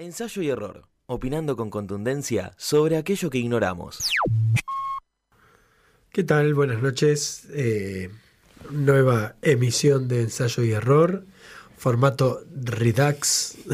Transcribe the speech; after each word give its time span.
Ensayo 0.00 0.42
y 0.42 0.48
error, 0.48 0.84
opinando 1.06 1.56
con 1.56 1.70
contundencia 1.70 2.52
sobre 2.56 2.96
aquello 2.96 3.30
que 3.30 3.38
ignoramos. 3.38 4.12
¿Qué 6.12 6.22
tal? 6.22 6.54
Buenas 6.54 6.80
noches. 6.80 7.48
Eh, 7.50 8.08
nueva 8.70 9.34
emisión 9.42 10.06
de 10.06 10.22
Ensayo 10.22 10.62
y 10.62 10.70
Error, 10.70 11.26
formato 11.76 12.44
Redux. 12.54 13.56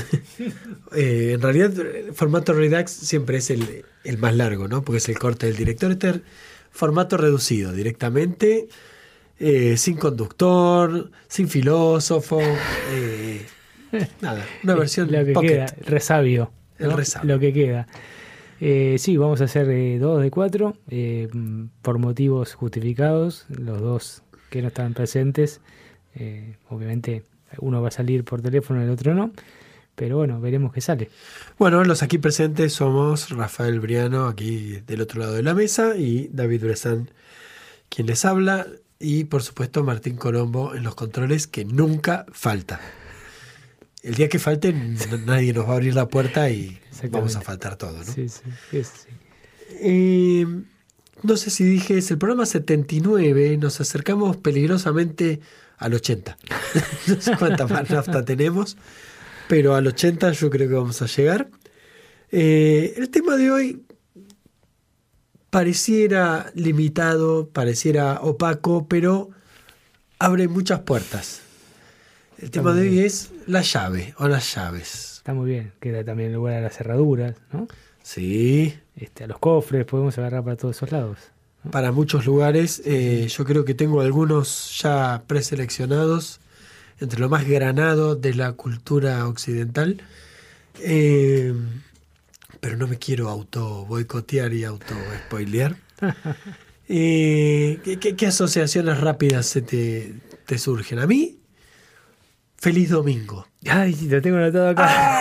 Eh, 0.96 1.32
en 1.34 1.42
realidad, 1.42 1.76
el 1.78 2.14
formato 2.14 2.52
Redux 2.52 2.90
siempre 2.90 3.38
es 3.38 3.50
el, 3.50 3.84
el 4.04 4.16
más 4.16 4.34
largo, 4.36 4.68
¿no? 4.68 4.82
Porque 4.82 4.98
es 4.98 5.08
el 5.08 5.18
corte 5.18 5.46
del 5.46 5.56
director. 5.56 6.22
Formato 6.70 7.16
reducido 7.16 7.72
directamente, 7.72 8.68
eh, 9.40 9.76
sin 9.76 9.96
conductor, 9.96 11.10
sin 11.28 11.48
filósofo. 11.48 12.40
Eh, 13.94 14.08
nada, 14.20 14.44
una 14.62 14.74
versión 14.74 15.10
lo 15.10 15.24
que 15.24 15.32
pocket. 15.32 15.48
queda, 15.48 15.66
resabio. 15.86 16.50
El 16.78 16.88
¿no? 16.90 16.96
resabio. 16.96 17.34
Lo 17.34 17.40
que 17.40 17.52
queda. 17.52 17.86
Eh, 18.60 18.96
sí, 18.98 19.16
vamos 19.16 19.40
a 19.40 19.44
hacer 19.44 19.68
eh, 19.70 19.98
dos 19.98 20.22
de 20.22 20.30
cuatro, 20.30 20.76
eh, 20.88 21.28
por 21.82 21.98
motivos 21.98 22.54
justificados, 22.54 23.46
los 23.48 23.80
dos 23.80 24.22
que 24.50 24.62
no 24.62 24.68
están 24.68 24.94
presentes. 24.94 25.60
eh, 26.14 26.56
obviamente 26.68 27.24
uno 27.58 27.80
va 27.82 27.88
a 27.88 27.90
salir 27.92 28.24
por 28.24 28.42
teléfono, 28.42 28.82
el 28.82 28.90
otro 28.90 29.14
no, 29.14 29.32
pero 29.94 30.16
bueno, 30.16 30.40
veremos 30.40 30.72
qué 30.72 30.80
sale. 30.80 31.08
Bueno, 31.58 31.84
los 31.84 32.02
aquí 32.02 32.18
presentes 32.18 32.72
somos 32.72 33.30
Rafael 33.30 33.78
Briano, 33.80 34.26
aquí 34.26 34.80
del 34.86 35.00
otro 35.02 35.20
lado 35.20 35.34
de 35.34 35.42
la 35.42 35.54
mesa, 35.54 35.96
y 35.96 36.28
David 36.32 36.62
Bresan, 36.64 37.10
quien 37.88 38.06
les 38.08 38.24
habla, 38.24 38.66
y 38.98 39.24
por 39.24 39.42
supuesto 39.42 39.84
Martín 39.84 40.16
Colombo 40.16 40.74
en 40.74 40.82
los 40.82 40.94
controles, 40.96 41.46
que 41.46 41.64
nunca 41.64 42.26
falta. 42.32 42.80
El 44.04 44.14
día 44.14 44.28
que 44.28 44.38
falte, 44.38 44.68
n- 44.68 44.96
nadie 45.26 45.52
nos 45.52 45.66
va 45.66 45.70
a 45.72 45.74
abrir 45.74 45.94
la 45.94 46.08
puerta 46.08 46.50
y 46.50 46.78
vamos 47.10 47.34
a 47.36 47.40
faltar 47.40 47.76
todo, 47.76 47.98
¿no? 47.98 48.04
Sí, 48.12 48.28
sí, 48.28 48.42
es- 48.72 48.86
sí. 48.88 49.08
Eh, 49.80 50.46
no 51.22 51.36
sé 51.36 51.50
si 51.50 51.64
dije, 51.64 51.98
es 51.98 52.10
el 52.10 52.18
programa 52.18 52.44
79, 52.46 53.56
nos 53.56 53.80
acercamos 53.80 54.36
peligrosamente 54.36 55.40
al 55.78 55.94
80. 55.94 56.36
no 57.08 57.20
sé 57.20 57.36
cuánta 57.38 57.66
más 57.66 57.88
nafta 57.90 58.24
tenemos, 58.24 58.76
pero 59.48 59.74
al 59.74 59.86
80 59.86 60.32
yo 60.32 60.50
creo 60.50 60.68
que 60.68 60.74
vamos 60.74 61.00
a 61.02 61.06
llegar. 61.06 61.48
Eh, 62.30 62.94
el 62.98 63.08
tema 63.10 63.36
de 63.36 63.50
hoy 63.50 63.82
pareciera 65.50 66.50
limitado, 66.54 67.48
pareciera 67.48 68.20
opaco, 68.20 68.86
pero 68.88 69.30
abre 70.18 70.48
muchas 70.48 70.80
puertas. 70.80 71.40
El 72.44 72.50
tema 72.50 72.74
de 72.74 72.82
hoy 72.88 72.98
es 73.00 73.30
la 73.46 73.62
llave 73.62 74.14
o 74.18 74.28
las 74.28 74.54
llaves. 74.54 75.14
Está 75.16 75.32
muy 75.32 75.48
bien, 75.50 75.72
queda 75.80 76.04
también 76.04 76.32
lugar 76.34 76.54
a 76.56 76.60
las 76.60 76.76
cerraduras, 76.76 77.36
¿no? 77.52 77.66
Sí, 78.02 78.74
Este, 78.96 79.24
a 79.24 79.26
los 79.26 79.38
cofres, 79.38 79.86
podemos 79.86 80.16
agarrar 80.18 80.44
para 80.44 80.56
todos 80.56 80.76
esos 80.76 80.92
lados. 80.92 81.18
para 81.70 81.90
muchos 81.90 82.26
lugares. 82.26 82.82
Eh, 82.84 83.26
yo 83.28 83.44
creo 83.46 83.64
que 83.64 83.72
tengo 83.72 84.02
algunos 84.02 84.78
ya 84.82 85.22
preseleccionados 85.26 86.38
entre 87.00 87.18
lo 87.18 87.30
más 87.30 87.46
granado 87.48 88.14
de 88.14 88.34
la 88.34 88.52
cultura 88.52 89.26
occidental. 89.26 90.02
Eh, 90.80 91.54
pero 92.60 92.76
no 92.76 92.86
me 92.86 92.98
quiero 92.98 93.30
auto 93.30 93.86
boicotear 93.86 94.52
y 94.52 94.64
auto 94.64 94.94
spoilear. 95.26 95.76
Eh, 96.86 97.80
¿qué, 97.82 97.98
qué- 97.98 98.14
qué 98.14 98.26
asociaciones 98.26 99.00
rápidas 99.00 99.46
se 99.46 99.62
te, 99.62 100.16
te 100.44 100.58
surgen? 100.58 100.98
A 100.98 101.06
mí, 101.06 101.38
Feliz 102.64 102.88
Domingo. 102.88 103.46
Ay, 103.68 103.94
lo 104.08 104.22
tengo 104.22 104.38
anotado 104.38 104.70
acá. 104.70 105.20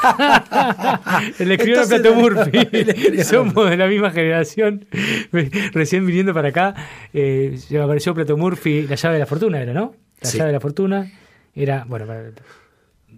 el 1.38 1.52
escritor 1.52 1.82
Entonces, 1.82 2.00
Plato 2.00 2.14
Murphy. 2.14 2.58
el. 2.72 3.24
Somos 3.24 3.68
de 3.68 3.76
la 3.76 3.86
misma 3.86 4.10
generación. 4.10 4.86
Recién 5.72 6.06
viniendo 6.06 6.32
para 6.32 6.48
acá, 6.48 6.74
eh, 7.12 7.58
apareció 7.82 8.14
Plato 8.14 8.38
Murphy, 8.38 8.86
la 8.88 8.94
llave 8.96 9.14
de 9.16 9.20
la 9.20 9.26
fortuna 9.26 9.60
era, 9.60 9.74
¿no? 9.74 9.94
La 10.22 10.28
Sí. 10.30 10.38
llave 10.38 10.48
de 10.48 10.52
la 10.54 10.60
fortuna 10.60 11.10
era, 11.54 11.84
bueno, 11.86 12.06
para- 12.06 12.30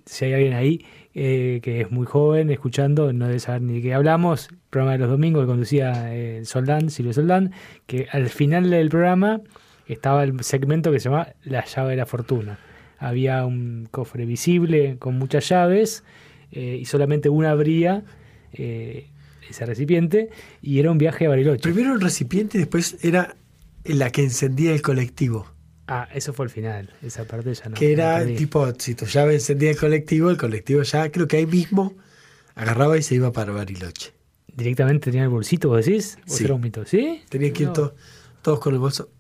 si 0.07 0.25
hay 0.25 0.33
alguien 0.35 0.55
ahí 0.55 0.85
eh, 1.15 1.61
que 1.63 1.83
es 1.83 1.91
muy 1.93 2.07
joven 2.07 2.51
escuchando, 2.51 3.13
no 3.13 3.27
debe 3.27 3.39
saber 3.39 3.63
ni 3.63 3.75
de 3.75 3.83
qué 3.83 3.95
hablamos, 3.95 4.49
el 4.51 4.57
programa 4.71 4.93
de 4.93 4.99
los 4.99 5.09
domingos 5.11 5.43
que 5.43 5.47
conducía 5.47 6.13
eh, 6.15 6.45
Soldán, 6.45 6.91
Silvio 6.91 7.13
Soldán, 7.13 7.53
que 7.87 8.09
al 8.11 8.29
final 8.29 8.71
del 8.71 8.89
programa 8.89 9.41
estaba 9.87 10.25
el 10.25 10.43
segmento 10.43 10.91
que 10.91 10.99
se 10.99 11.11
llama 11.11 11.29
La 11.45 11.65
llave 11.65 11.91
de 11.91 11.97
la 11.97 12.07
fortuna. 12.07 12.59
Había 13.03 13.45
un 13.45 13.89
cofre 13.91 14.25
visible 14.27 14.97
con 14.99 15.19
muchas 15.19 15.49
llaves 15.49 16.05
eh, 16.53 16.79
y 16.81 16.85
solamente 16.85 17.29
una 17.29 17.51
abría 17.51 18.05
eh, 18.53 19.09
ese 19.49 19.67
recipiente 19.67 20.31
y 20.61 20.79
era 20.79 20.91
un 20.91 20.99
viaje 20.99 21.27
a 21.27 21.31
Bariloche. 21.31 21.63
Primero 21.63 21.95
el 21.95 22.01
recipiente, 22.01 22.59
después 22.59 22.97
era 23.03 23.35
la 23.85 24.11
que 24.11 24.23
encendía 24.23 24.73
el 24.73 24.83
colectivo. 24.83 25.47
Ah, 25.89 26.09
eso 26.15 26.33
fue 26.33 26.45
el 26.47 26.51
final, 26.51 26.91
esa 27.03 27.25
parte 27.25 27.53
ya 27.53 27.69
no. 27.69 27.75
que 27.75 27.93
era 27.93 28.19
perdí. 28.19 28.37
tipo, 28.37 28.73
si 28.79 28.95
tu 28.95 29.05
llave 29.07 29.35
encendía 29.35 29.71
el 29.71 29.77
colectivo, 29.77 30.31
el 30.31 30.37
colectivo 30.37 30.83
ya 30.83 31.11
creo 31.11 31.27
que 31.27 31.39
ahí 31.39 31.47
mismo 31.47 31.95
agarraba 32.55 32.97
y 32.97 33.03
se 33.03 33.17
iba 33.17 33.33
para 33.33 33.53
Bariloche. 33.53 34.13
Directamente 34.55 35.11
tenía 35.11 35.25
el 35.25 35.29
bolsito, 35.31 35.69
¿vos 35.71 35.85
decís? 35.85 36.19
¿O 36.29 36.33
Sí. 36.37 36.45
era 36.45 36.55
un 36.55 36.61
mito? 36.61 36.85
¿Sí? 36.85 37.23
Tenían 37.29 37.53
que 37.53 37.63
ir 37.65 37.69
No, 37.71 37.73
to- 37.75 37.95
todos 38.43 38.61
con 38.61 38.75
el 38.75 38.79
bolso. 38.79 39.11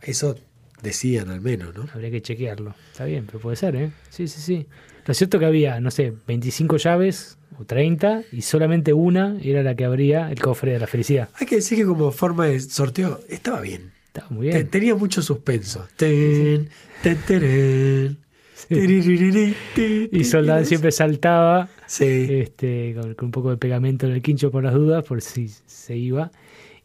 Eso 0.00 0.36
decían 0.86 1.28
al 1.30 1.40
menos, 1.40 1.74
¿no? 1.74 1.86
Habría 1.94 2.10
que 2.10 2.22
chequearlo. 2.22 2.74
Está 2.92 3.04
bien, 3.04 3.24
pero 3.26 3.38
puede 3.38 3.56
ser, 3.56 3.76
¿eh? 3.76 3.90
Sí, 4.10 4.26
sí, 4.28 4.40
sí. 4.40 4.66
Lo 5.04 5.14
cierto 5.14 5.38
que 5.38 5.44
había, 5.46 5.78
no 5.80 5.90
sé, 5.90 6.12
25 6.26 6.76
llaves 6.78 7.38
o 7.58 7.64
30 7.64 8.22
y 8.32 8.42
solamente 8.42 8.92
una 8.92 9.38
era 9.42 9.62
la 9.62 9.74
que 9.76 9.84
abría 9.84 10.30
el 10.32 10.40
cofre 10.40 10.72
de 10.72 10.80
la 10.80 10.86
felicidad. 10.86 11.28
Hay 11.34 11.46
que 11.46 11.56
decir 11.56 11.78
que 11.78 11.84
como 11.84 12.10
forma 12.10 12.46
de 12.46 12.58
sorteo 12.60 13.20
estaba 13.28 13.60
bien. 13.60 13.92
Estaba 14.06 14.28
muy 14.30 14.48
Te- 14.48 14.54
bien. 14.56 14.68
tenía 14.68 14.94
mucho 14.96 15.22
suspenso. 15.22 15.86
Ten, 15.96 16.68
ten, 17.02 17.18
ti, 18.68 19.54
ti, 19.74 20.08
Y 20.12 20.24
Soldán 20.24 20.64
siempre 20.66 20.90
saltaba 20.90 21.68
Sí. 21.86 22.26
este, 22.30 22.94
con, 23.00 23.14
con 23.14 23.26
un 23.26 23.30
poco 23.30 23.50
de 23.50 23.56
pegamento 23.58 24.06
en 24.06 24.12
el 24.12 24.22
quincho 24.22 24.50
por 24.50 24.64
las 24.64 24.74
dudas, 24.74 25.04
por 25.04 25.20
si 25.22 25.48
se 25.66 25.96
iba. 25.96 26.30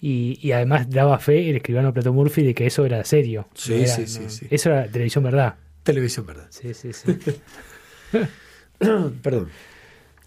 Y, 0.04 0.40
y 0.42 0.52
además 0.52 0.90
daba 0.90 1.20
fe 1.20 1.50
el 1.52 1.58
escribano 1.58 1.94
Plato 1.94 2.12
Murphy 2.12 2.42
de 2.44 2.56
que 2.56 2.66
eso 2.66 2.86
era 2.86 3.06
serio. 3.06 3.48
Sí, 3.54 3.76
era- 3.76 3.96
sí, 3.96 4.08
sí, 4.08 4.24
sí. 4.30 4.48
Eso 4.50 4.70
era 4.72 4.88
televisión 4.88 5.24
verdad. 5.24 5.56
Televisión, 5.84 6.26
¿verdad? 6.26 6.48
Sí, 6.50 6.74
sí, 6.74 6.92
sí. 6.92 7.16
Perdón. 9.22 9.50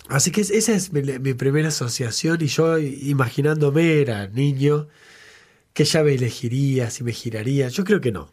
Así 0.08 0.30
que 0.30 0.42
es- 0.42 0.50
esa 0.50 0.74
es 0.74 0.92
mi, 0.92 1.02
mi 1.02 1.34
primera 1.34 1.68
asociación 1.68 2.38
y 2.42 2.46
yo 2.46 2.78
imaginándome, 2.78 4.00
era 4.00 4.28
niño, 4.28 4.88
qué 5.72 5.84
llave 5.84 6.14
elegiría, 6.14 6.90
si 6.90 7.02
me 7.04 7.12
giraría. 7.12 7.68
Yo 7.68 7.84
creo 7.84 8.00
que 8.00 8.12
no. 8.12 8.30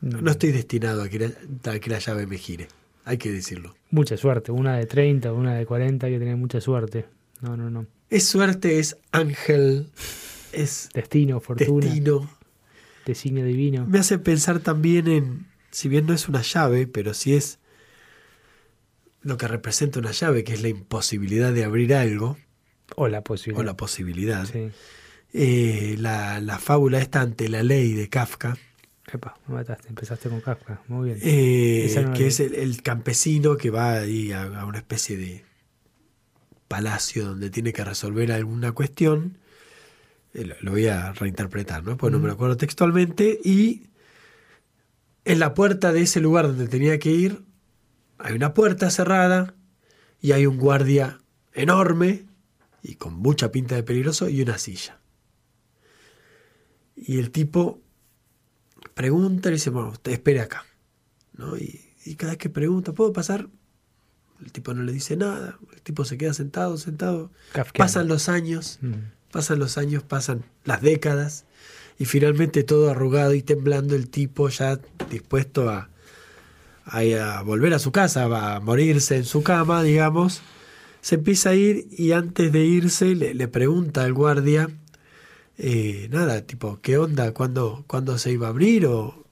No, 0.00 0.20
No 0.22 0.30
estoy 0.30 0.50
destinado 0.52 1.02
a 1.02 1.08
que 1.08 1.18
la, 1.18 1.72
a 1.72 1.78
que 1.78 1.90
la 1.90 1.98
llave 1.98 2.26
me 2.26 2.38
gire. 2.38 2.68
Hay 3.04 3.18
que 3.18 3.30
decirlo. 3.30 3.74
Mucha 3.90 4.16
suerte. 4.16 4.50
Una 4.50 4.76
de 4.78 4.86
30, 4.86 5.32
una 5.32 5.54
de 5.54 5.66
40, 5.66 6.06
hay 6.06 6.12
que 6.14 6.18
tener 6.18 6.36
mucha 6.36 6.60
suerte. 6.60 7.06
No, 7.42 7.56
no, 7.56 7.68
no. 7.70 7.86
Es 8.08 8.26
suerte, 8.26 8.78
es 8.78 8.96
ángel, 9.12 9.88
es 10.52 10.88
Destino, 10.94 11.40
fortuna, 11.40 11.84
destino. 11.86 12.30
designio 13.06 13.44
divino. 13.44 13.86
Me 13.86 13.98
hace 13.98 14.18
pensar 14.18 14.60
también 14.60 15.08
en, 15.08 15.46
si 15.70 15.88
bien 15.88 16.06
no 16.06 16.12
es 16.14 16.28
una 16.28 16.42
llave, 16.42 16.86
pero 16.86 17.14
sí 17.14 17.34
es 17.34 17.58
lo 19.22 19.36
que 19.36 19.48
representa 19.48 19.98
una 19.98 20.12
llave, 20.12 20.44
que 20.44 20.54
es 20.54 20.62
la 20.62 20.68
imposibilidad 20.68 21.52
de 21.52 21.64
abrir 21.64 21.94
algo, 21.94 22.38
O 22.96 23.06
la 23.08 23.18
o 23.18 23.24
posibilidad. 23.24 23.64
la 23.64 23.76
posibilidad. 23.76 24.46
Sí. 24.46 24.70
Eh, 25.32 25.96
la, 25.98 26.40
la 26.40 26.58
fábula 26.58 26.98
está 26.98 27.20
ante 27.20 27.48
la 27.48 27.62
ley 27.62 27.92
de 27.92 28.08
Kafka, 28.08 28.56
Epa, 29.12 29.36
me 29.48 29.54
mataste. 29.54 29.88
Empezaste 29.88 30.28
con 30.28 30.40
Kafka. 30.40 30.82
Muy 30.88 31.08
bien. 31.10 31.18
eh, 31.22 32.02
no 32.06 32.12
que 32.12 32.28
es 32.28 32.38
el, 32.40 32.54
el 32.54 32.82
campesino 32.82 33.56
que 33.56 33.70
va 33.70 33.92
ahí 33.98 34.30
a, 34.32 34.42
a 34.60 34.64
una 34.66 34.78
especie 34.78 35.16
de 35.16 35.44
palacio 36.68 37.24
donde 37.26 37.50
tiene 37.50 37.72
que 37.72 37.84
resolver 37.84 38.30
alguna 38.32 38.72
cuestión. 38.72 39.36
Eh, 40.34 40.44
lo, 40.44 40.54
lo 40.60 40.70
voy 40.72 40.86
a 40.86 41.12
reinterpretar, 41.12 41.84
¿no? 41.84 41.96
Pues 41.96 42.12
no 42.12 42.18
me 42.18 42.26
lo 42.28 42.34
acuerdo 42.34 42.56
textualmente. 42.56 43.38
Y 43.44 43.88
en 45.24 45.38
la 45.38 45.54
puerta 45.54 45.92
de 45.92 46.02
ese 46.02 46.20
lugar 46.20 46.46
donde 46.46 46.68
tenía 46.68 46.98
que 46.98 47.10
ir, 47.10 47.42
hay 48.18 48.34
una 48.34 48.54
puerta 48.54 48.90
cerrada 48.90 49.54
y 50.20 50.32
hay 50.32 50.46
un 50.46 50.58
guardia 50.58 51.20
enorme 51.54 52.26
y 52.82 52.94
con 52.96 53.14
mucha 53.14 53.50
pinta 53.50 53.74
de 53.74 53.82
peligroso 53.82 54.28
y 54.28 54.42
una 54.42 54.58
silla. 54.58 54.98
Y 56.96 57.18
el 57.18 57.30
tipo 57.30 57.80
pregunta 58.94 59.48
y 59.48 59.52
dice, 59.52 59.70
bueno, 59.70 59.90
usted 59.90 60.12
espere 60.12 60.40
acá. 60.40 60.64
¿no? 61.34 61.56
Y, 61.56 61.80
y 62.04 62.14
cada 62.16 62.32
vez 62.32 62.38
que 62.38 62.50
pregunta, 62.50 62.92
¿puedo 62.92 63.12
pasar? 63.12 63.48
El 64.44 64.52
tipo 64.52 64.72
no 64.74 64.82
le 64.82 64.92
dice 64.92 65.16
nada, 65.16 65.58
el 65.72 65.82
tipo 65.82 66.04
se 66.04 66.16
queda 66.18 66.32
sentado, 66.34 66.76
sentado. 66.78 67.30
Kafkiano. 67.52 67.84
Pasan 67.84 68.08
los 68.08 68.28
años, 68.28 68.78
Mm. 68.80 68.94
Pasan 69.30 69.58
los 69.58 69.78
años, 69.78 70.02
pasan 70.02 70.44
las 70.64 70.82
décadas, 70.82 71.44
y 71.98 72.06
finalmente 72.06 72.64
todo 72.64 72.90
arrugado 72.90 73.34
y 73.34 73.42
temblando, 73.42 73.94
el 73.94 74.08
tipo 74.08 74.48
ya 74.48 74.80
dispuesto 75.10 75.68
a, 75.68 75.90
a, 76.86 77.42
volver 77.42 77.74
a 77.74 77.78
su 77.78 77.92
casa, 77.92 78.24
a 78.24 78.60
morirse 78.60 79.16
en 79.16 79.24
su 79.24 79.42
cama, 79.42 79.82
digamos, 79.82 80.40
se 81.02 81.16
empieza 81.16 81.50
a 81.50 81.54
ir 81.54 81.86
y 81.90 82.12
antes 82.12 82.52
de 82.52 82.64
irse 82.64 83.14
le, 83.14 83.34
le 83.34 83.48
pregunta 83.48 84.02
al 84.04 84.14
guardia, 84.14 84.70
eh, 85.58 86.08
nada, 86.10 86.40
tipo, 86.40 86.80
¿qué 86.80 86.96
onda? 86.96 87.32
¿Cuándo, 87.32 87.84
¿Cuándo 87.86 88.16
se 88.16 88.32
iba 88.32 88.46
a 88.46 88.50
abrir? 88.50 88.86
¿O 88.86 89.26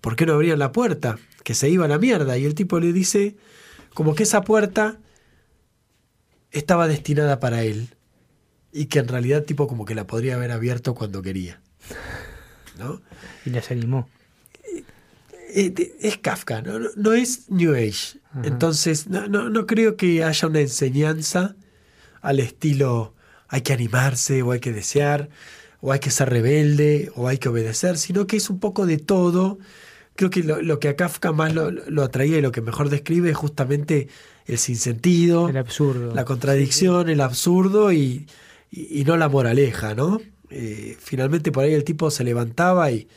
por 0.00 0.16
qué 0.16 0.26
no 0.26 0.32
abrían 0.32 0.58
la 0.58 0.72
puerta? 0.72 1.16
Que 1.44 1.54
se 1.54 1.68
iba 1.68 1.84
a 1.84 1.88
la 1.88 1.98
mierda. 1.98 2.36
Y 2.38 2.44
el 2.44 2.56
tipo 2.56 2.80
le 2.80 2.92
dice, 2.92 3.36
como 3.94 4.16
que 4.16 4.24
esa 4.24 4.42
puerta 4.42 4.98
estaba 6.50 6.88
destinada 6.88 7.38
para 7.38 7.62
él 7.62 7.90
y 8.72 8.86
que 8.86 8.98
en 9.00 9.08
realidad 9.08 9.44
tipo 9.44 9.66
como 9.66 9.84
que 9.84 9.94
la 9.94 10.06
podría 10.06 10.34
haber 10.36 10.50
abierto 10.52 10.94
cuando 10.94 11.22
quería. 11.22 11.60
¿No? 12.78 13.00
Y 13.44 13.50
las 13.50 13.70
animó. 13.70 14.08
Eh, 15.52 15.70
de- 15.70 15.96
Es 16.00 16.18
Kafka, 16.18 16.62
no, 16.62 16.78
no, 16.94 17.12
es 17.12 17.50
New 17.50 17.74
Age. 17.74 18.18
Ajá. 18.30 18.42
Entonces, 18.44 19.08
no, 19.08 19.26
no, 19.26 19.50
no 19.50 19.66
creo 19.66 19.96
que 19.96 20.22
haya 20.22 20.46
una 20.48 20.60
enseñanza 20.60 21.56
al 22.22 22.38
estilo 22.38 23.14
hay 23.48 23.62
que 23.62 23.72
animarse 23.72 24.42
o 24.42 24.52
hay 24.52 24.60
que 24.60 24.72
desear 24.72 25.28
o 25.80 25.90
hay 25.92 25.98
que 25.98 26.10
ser 26.10 26.30
rebelde 26.30 27.10
o 27.16 27.26
hay 27.26 27.38
que 27.38 27.48
obedecer, 27.48 27.98
sino 27.98 28.26
que 28.28 28.36
es 28.36 28.48
un 28.50 28.60
poco 28.60 28.86
de 28.86 28.98
todo. 28.98 29.58
Creo 30.14 30.30
que 30.30 30.44
lo, 30.44 30.62
lo 30.62 30.78
que 30.78 30.88
a 30.88 30.94
Kafka 30.96 31.32
más 31.32 31.52
lo, 31.54 31.70
lo 31.72 32.02
atraía 32.04 32.38
y 32.38 32.42
lo 32.42 32.52
que 32.52 32.60
mejor 32.60 32.90
describe 32.90 33.30
es 33.30 33.36
justamente 33.36 34.08
el 34.46 34.58
sinsentido, 34.58 35.48
El 35.48 35.56
absurdo. 35.56 36.14
la 36.14 36.24
contradicción, 36.24 37.08
el 37.08 37.20
absurdo 37.20 37.90
y, 37.92 38.26
y- 38.70 39.00
y 39.00 39.04
no 39.04 39.16
la 39.16 39.28
moraleja, 39.28 39.94
¿no? 39.94 40.20
Eh, 40.50 40.96
finalmente 41.00 41.52
por 41.52 41.64
ahí 41.64 41.74
el 41.74 41.84
tipo 41.84 42.10
se 42.10 42.24
levantaba 42.24 42.90
y, 42.90 43.08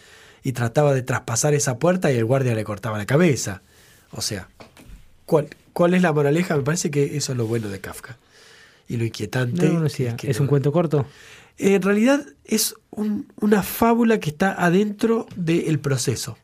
y 0.44 0.52
trataba 0.52 0.94
de 0.94 1.02
traspasar 1.04 1.54
esa 1.54 1.78
puerta 1.80 2.12
y 2.12 2.18
el 2.18 2.26
guardia 2.26 2.54
le 2.56 2.64
cortaba 2.64 2.98
la 2.98 3.06
cabeza. 3.06 3.62
O 4.12 4.22
sea, 4.22 4.50
¿cuál, 5.26 5.48
cuál 5.74 5.94
es 5.96 6.02
la 6.02 6.14
moraleja? 6.14 6.56
Me 6.58 6.64
parece 6.64 6.92
que 6.92 7.18
eso 7.18 7.32
es 7.32 7.38
lo 7.38 7.48
bueno 7.48 7.70
de 7.70 7.80
Kafka. 7.80 8.18
Y 8.88 8.98
lo 8.98 9.06
inquietante. 9.06 9.68
No, 9.68 9.74
no 9.80 9.84
decía. 9.84 10.16
que 10.18 10.30
¿Es 10.30 10.38
no- 10.40 10.44
un 10.44 10.48
cuento 10.50 10.72
corto? 10.72 11.06
En 11.58 11.82
realidad 11.82 12.26
es 12.46 12.76
un- 12.92 13.32
una 13.40 13.64
fábula 13.64 14.20
que 14.20 14.30
está 14.30 14.54
adentro 14.64 15.28
del 15.36 15.80
proceso. 15.80 16.38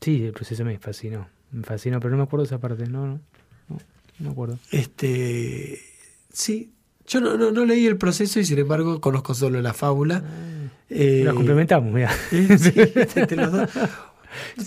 Sí, 0.00 0.24
el 0.24 0.32
proceso 0.32 0.64
me 0.64 0.78
fascinó. 0.78 1.28
Me 1.52 1.62
fascinó, 1.62 1.98
pero 2.00 2.10
no 2.10 2.16
me 2.18 2.22
acuerdo 2.24 2.44
de 2.44 2.48
esa 2.48 2.58
parte. 2.58 2.86
No, 2.86 3.06
no. 3.06 3.20
No, 3.68 3.78
no 4.18 4.26
me 4.26 4.30
acuerdo. 4.30 4.58
Este, 4.70 5.80
sí, 6.32 6.72
yo 7.06 7.20
no, 7.20 7.36
no, 7.36 7.50
no 7.50 7.64
leí 7.64 7.86
el 7.86 7.96
proceso 7.96 8.40
y 8.40 8.44
sin 8.44 8.58
embargo 8.58 9.00
conozco 9.00 9.34
solo 9.34 9.60
la 9.60 9.72
fábula. 9.72 10.22
Eh, 10.88 11.22
Nos 11.24 11.34
complementamos, 11.34 11.92
mira. 11.92 12.10
eh, 12.32 12.58
sí, 12.58 12.72
entre 13.20 13.36
los 13.36 13.52
dos. 13.52 13.70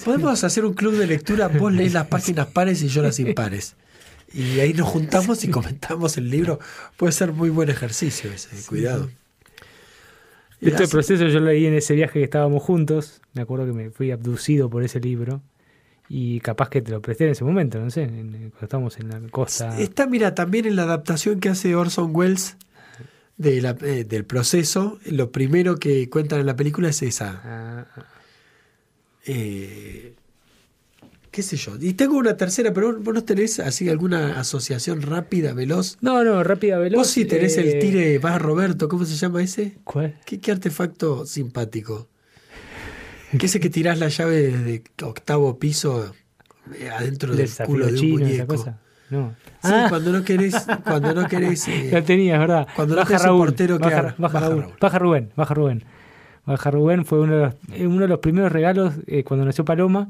Podemos 0.03 0.43
hacer 0.43 0.65
un 0.65 0.73
club 0.73 0.95
de 0.95 1.07
lectura, 1.07 1.47
vos 1.47 1.71
lees 1.71 1.93
las 1.93 2.07
páginas 2.07 2.47
pares 2.47 2.81
y 2.81 2.87
yo 2.87 3.01
las 3.01 3.19
impares. 3.19 3.75
Y 4.33 4.59
ahí 4.59 4.73
nos 4.73 4.87
juntamos 4.87 5.43
y 5.43 5.49
comentamos 5.49 6.17
el 6.17 6.29
libro. 6.29 6.59
Puede 6.97 7.13
ser 7.13 7.33
muy 7.33 7.49
buen 7.49 7.69
ejercicio 7.69 8.31
ese, 8.31 8.49
cuidado. 8.67 9.09
Este 10.61 10.87
proceso 10.87 11.25
yo 11.27 11.39
lo 11.39 11.47
leí 11.47 11.65
en 11.65 11.73
ese 11.73 11.95
viaje 11.95 12.13
que 12.19 12.23
estábamos 12.23 12.61
juntos. 12.61 13.21
Me 13.33 13.41
acuerdo 13.41 13.65
que 13.65 13.73
me 13.73 13.89
fui 13.89 14.11
abducido 14.11 14.69
por 14.69 14.83
ese 14.83 14.99
libro. 14.99 15.41
Y 16.11 16.39
capaz 16.39 16.69
que 16.69 16.81
te 16.81 16.91
lo 16.91 17.01
presté 17.01 17.25
en 17.25 17.29
ese 17.31 17.43
momento, 17.43 17.79
no 17.79 17.89
sé, 17.91 18.01
en- 18.03 18.31
cuando 18.49 18.59
estábamos 18.63 18.97
en 18.99 19.09
la 19.09 19.21
costa. 19.29 19.79
Está, 19.79 20.07
mira, 20.07 20.33
también 20.33 20.65
en 20.65 20.75
la 20.75 20.83
adaptación 20.83 21.39
que 21.39 21.49
hace 21.49 21.75
Orson 21.75 22.09
Welles 22.15 22.57
de 23.37 23.61
la- 23.61 23.77
eh, 23.81 24.03
del 24.05 24.25
proceso, 24.25 24.99
lo 25.05 25.31
primero 25.31 25.77
que 25.77 26.09
cuentan 26.09 26.39
en 26.41 26.47
la 26.47 26.55
película 26.55 26.89
es 26.89 27.01
esa. 27.03 27.41
Ah, 27.45 27.85
ah. 27.95 28.05
eh, 29.25 30.15
qué 31.31 31.43
sé 31.43 31.55
yo. 31.57 31.73
Y 31.79 31.93
tengo 31.93 32.17
una 32.17 32.35
tercera, 32.35 32.73
pero 32.73 32.99
vos 32.99 33.13
no 33.13 33.23
tenés 33.23 33.59
así 33.59 33.87
alguna 33.87 34.39
asociación 34.39 35.01
rápida, 35.03 35.53
veloz. 35.53 35.97
No, 36.01 36.23
no, 36.23 36.43
rápida, 36.43 36.79
veloz. 36.79 36.97
Vos 37.01 37.07
sí 37.11 37.25
tenés 37.25 37.55
eh, 37.57 37.61
el 37.73 37.79
tire 37.79 38.19
vas 38.19 38.41
Roberto, 38.41 38.89
¿cómo 38.89 39.05
se 39.05 39.15
llama 39.15 39.41
ese? 39.43 39.77
¿Cuál? 39.83 40.19
¿Qué, 40.25 40.39
qué 40.39 40.51
artefacto 40.51 41.25
simpático? 41.25 42.08
¿Qué 43.37 43.45
ese 43.45 43.59
que 43.59 43.69
tirás 43.69 43.99
la 43.99 44.07
llave 44.07 44.35
desde 44.51 44.83
octavo 45.03 45.59
piso 45.59 46.13
eh, 46.75 46.89
adentro 46.89 47.31
¿El 47.31 47.37
del 47.37 47.49
culo 47.65 47.85
de 47.87 47.91
un 47.91 47.97
chino, 47.97 48.15
esa 48.25 48.25
muñeco? 48.25 48.55
cosa? 48.55 48.79
No. 49.09 49.35
Sí, 49.61 49.69
Ah, 49.73 49.87
cuando 49.89 50.11
no 50.11 50.23
querés, 50.23 50.55
cuando 50.83 51.13
no 51.13 51.27
querés. 51.27 51.67
eh, 51.67 51.89
la 51.91 52.01
tenía, 52.03 52.35
es 52.35 52.39
verdad. 52.39 52.67
cuando 52.75 52.95
no 52.95 53.01
baja 53.01 53.15
un 53.17 53.23
Raúl. 53.23 53.45
portero 53.47 53.77
que 53.79 53.83
baja, 53.85 54.01
baja 54.01 54.17
Baja 54.17 54.39
Raúl. 54.39 54.61
Raúl. 54.61 54.73
Baja 54.79 54.99
Rubén, 54.99 55.31
baja 55.35 55.53
Rubén. 55.53 55.83
Baja 56.45 56.71
Rubén 56.71 57.05
fue 57.05 57.19
uno 57.19 57.35
de 57.35 57.41
los, 57.43 57.53
eh, 57.73 57.87
uno 57.87 58.01
de 58.01 58.07
los 58.07 58.19
primeros 58.19 58.51
regalos 58.51 58.93
eh, 59.07 59.23
cuando 59.23 59.45
nació 59.45 59.65
Paloma. 59.65 60.07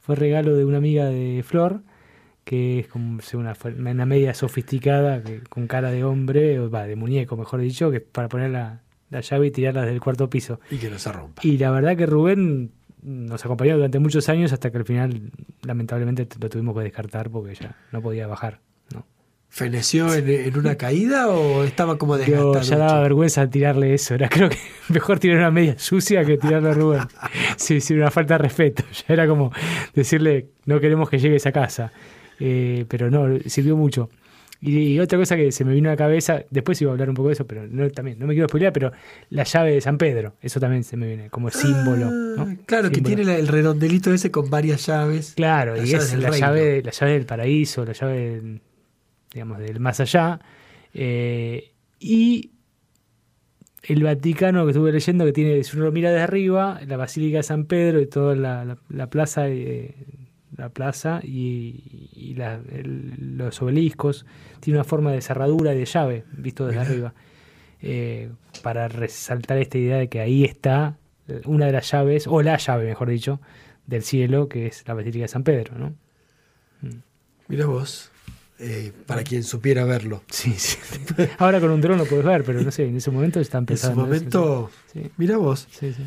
Fue 0.00 0.14
regalo 0.16 0.54
de 0.56 0.64
una 0.66 0.76
amiga 0.78 1.06
de 1.06 1.42
Flor, 1.46 1.80
que 2.44 2.80
es 2.80 2.88
como 2.88 3.18
una, 3.34 3.56
una 3.78 4.06
media 4.06 4.34
sofisticada, 4.34 5.22
que, 5.22 5.40
con 5.48 5.66
cara 5.66 5.90
de 5.90 6.04
hombre, 6.04 6.60
o 6.60 6.68
de 6.68 6.96
muñeco, 6.96 7.36
mejor 7.38 7.60
dicho, 7.60 7.90
que 7.90 7.96
es 7.98 8.02
para 8.02 8.28
poner 8.28 8.50
la, 9.14 9.18
la 9.18 9.20
llave 9.20 9.46
y 9.46 9.50
tirarla 9.50 9.82
desde 9.82 9.94
el 9.94 10.00
cuarto 10.00 10.28
piso. 10.28 10.60
y 10.70 10.76
que 10.76 10.90
no 10.90 10.98
se 10.98 11.12
rompa. 11.12 11.42
Y 11.44 11.58
la 11.58 11.70
verdad 11.70 11.96
que 11.96 12.06
Rubén 12.06 12.70
nos 13.02 13.44
acompañó 13.44 13.76
durante 13.76 13.98
muchos 13.98 14.28
años 14.28 14.52
hasta 14.52 14.70
que 14.70 14.78
al 14.78 14.84
final, 14.84 15.30
lamentablemente, 15.62 16.26
lo 16.40 16.48
tuvimos 16.48 16.74
que 16.76 16.82
descartar 16.84 17.30
porque 17.30 17.54
ya 17.54 17.76
no 17.92 18.00
podía 18.00 18.26
bajar. 18.26 18.60
¿no? 18.94 19.04
¿Feneció 19.50 20.12
en, 20.14 20.28
en 20.28 20.58
una 20.58 20.76
caída 20.76 21.28
o 21.28 21.64
estaba 21.64 21.98
como 21.98 22.16
Yo 22.18 22.52
desgastado? 22.52 22.62
ya 22.62 22.76
daba 22.78 23.00
vergüenza 23.02 23.48
tirarle 23.48 23.94
eso. 23.94 24.14
Era 24.14 24.28
creo 24.28 24.48
que 24.48 24.56
mejor 24.88 25.18
tirar 25.18 25.38
una 25.38 25.50
media 25.50 25.78
sucia 25.78 26.24
que 26.24 26.38
tirarle 26.38 26.70
a 26.70 26.74
Rubén. 26.74 27.00
Sí, 27.56 27.80
sí, 27.80 27.94
una 27.94 28.10
falta 28.10 28.34
de 28.34 28.38
respeto. 28.38 28.82
Ya 29.06 29.14
era 29.14 29.26
como 29.28 29.52
decirle, 29.94 30.48
no 30.66 30.80
queremos 30.80 31.08
que 31.10 31.18
llegues 31.18 31.46
a 31.46 31.52
casa. 31.52 31.92
Eh, 32.40 32.84
pero 32.88 33.10
no, 33.10 33.38
sirvió 33.46 33.76
mucho. 33.76 34.08
Y, 34.66 34.78
y 34.94 34.98
otra 35.00 35.18
cosa 35.18 35.36
que 35.36 35.52
se 35.52 35.62
me 35.64 35.74
vino 35.74 35.90
a 35.90 35.92
la 35.92 35.96
cabeza, 35.98 36.42
después 36.48 36.80
iba 36.80 36.90
a 36.90 36.94
hablar 36.94 37.10
un 37.10 37.14
poco 37.14 37.28
de 37.28 37.34
eso, 37.34 37.46
pero 37.46 37.66
no, 37.68 37.90
también 37.90 38.18
no 38.18 38.26
me 38.26 38.32
quiero 38.32 38.48
spoilear, 38.48 38.72
pero 38.72 38.92
la 39.28 39.42
llave 39.44 39.72
de 39.72 39.80
San 39.82 39.98
Pedro, 39.98 40.36
eso 40.40 40.58
también 40.58 40.84
se 40.84 40.96
me 40.96 41.06
viene 41.06 41.28
como 41.28 41.50
símbolo. 41.50 42.10
¿no? 42.10 42.42
Ah, 42.44 42.56
Claro, 42.64 42.90
que 42.90 43.02
tiene 43.02 43.24
la- 43.24 43.36
el 43.36 43.48
redondelito 43.48 44.12
ese 44.14 44.30
con 44.30 44.48
varias 44.48 44.86
llaves. 44.86 45.34
Claro, 45.36 45.76
y 45.76 45.92
es 45.92 46.14
la 46.14 46.30
reino. 46.30 46.46
llave, 46.46 46.82
la 46.82 46.92
llave 46.92 47.12
del 47.12 47.26
paraíso, 47.26 47.84
la 47.84 47.92
llave, 47.92 48.18
del, 48.40 48.60
digamos, 49.34 49.58
del 49.58 49.80
más 49.80 50.00
allá. 50.00 50.40
Eh, 50.94 51.72
y 52.00 52.52
el 53.82 54.02
Vaticano 54.02 54.64
que 54.64 54.70
estuve 54.70 54.92
leyendo, 54.92 55.26
que 55.26 55.32
tiene, 55.32 55.62
si 55.62 55.76
uno 55.76 55.84
lo 55.86 55.92
mira 55.92 56.08
desde 56.10 56.22
arriba, 56.22 56.80
la 56.86 56.96
Basílica 56.96 57.36
de 57.38 57.42
San 57.42 57.66
Pedro 57.66 58.00
y 58.00 58.06
toda 58.06 58.34
la, 58.34 58.64
la- 58.64 58.78
la 58.88 59.10
plaza, 59.10 59.46
eh, 59.48 59.94
la 60.56 60.68
plaza 60.68 61.20
y, 61.22 62.08
y 62.14 62.34
la- 62.34 62.60
el- 62.72 63.36
los 63.36 63.60
obeliscos, 63.62 64.24
tiene 64.60 64.78
una 64.78 64.84
forma 64.84 65.12
de 65.12 65.20
cerradura 65.20 65.74
y 65.74 65.78
de 65.78 65.84
llave, 65.84 66.24
visto 66.36 66.66
desde 66.66 66.78
Mirá. 66.80 66.90
arriba. 66.90 67.14
Eh, 67.82 68.30
para 68.62 68.88
resaltar 68.88 69.58
esta 69.58 69.76
idea 69.78 69.96
de 69.98 70.08
que 70.08 70.20
ahí 70.20 70.44
está 70.44 70.96
eh, 71.28 71.40
una 71.44 71.66
de 71.66 71.72
las 71.72 71.90
llaves, 71.90 72.26
o 72.26 72.40
la 72.42 72.56
llave, 72.56 72.84
mejor 72.86 73.08
dicho, 73.10 73.40
del 73.86 74.02
cielo, 74.02 74.48
que 74.48 74.66
es 74.66 74.84
la 74.86 74.94
Basílica 74.94 75.22
de 75.24 75.28
San 75.28 75.42
Pedro, 75.44 75.78
¿no? 75.78 75.94
Mira 77.48 77.66
vos, 77.66 78.10
eh, 78.58 78.92
para 79.06 79.22
quien 79.22 79.42
supiera 79.42 79.84
verlo. 79.84 80.22
Sí, 80.30 80.52
sí. 80.56 80.78
Ahora 81.38 81.60
con 81.60 81.70
un 81.70 81.80
dron 81.80 81.98
lo 81.98 82.06
puedes 82.06 82.24
ver, 82.24 82.42
pero 82.44 82.62
no 82.62 82.70
sé, 82.70 82.86
en 82.86 82.96
ese 82.96 83.10
momento 83.10 83.38
está 83.40 83.58
En 83.58 83.66
su 83.66 83.72
empezando. 83.72 84.02
eso, 84.04 84.06
momento, 84.06 84.70
Sí, 84.92 85.10
mira 85.18 85.36
vos. 85.36 85.66
sí, 85.70 85.92
sí. 85.92 86.04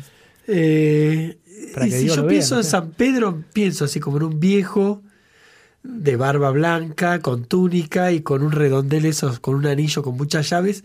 Eh, 0.48 1.38
Para 1.74 1.86
y 1.86 1.90
que 1.90 1.96
si 1.96 2.04
Dios 2.04 2.16
yo 2.16 2.22
lo 2.22 2.28
pienso 2.28 2.56
en. 2.56 2.64
San 2.64 2.90
Pedro, 2.90 3.44
pienso 3.52 3.84
así 3.84 4.00
como 4.00 4.16
en 4.16 4.24
un 4.24 4.40
viejo 4.40 5.02
de 5.82 6.16
barba 6.16 6.50
blanca, 6.50 7.20
con 7.20 7.44
túnica 7.44 8.10
y 8.12 8.22
con 8.22 8.42
un 8.42 8.52
redondel 8.52 9.04
esos, 9.04 9.38
con 9.40 9.54
un 9.54 9.66
anillo 9.66 10.02
con 10.02 10.16
muchas 10.16 10.48
llaves. 10.50 10.84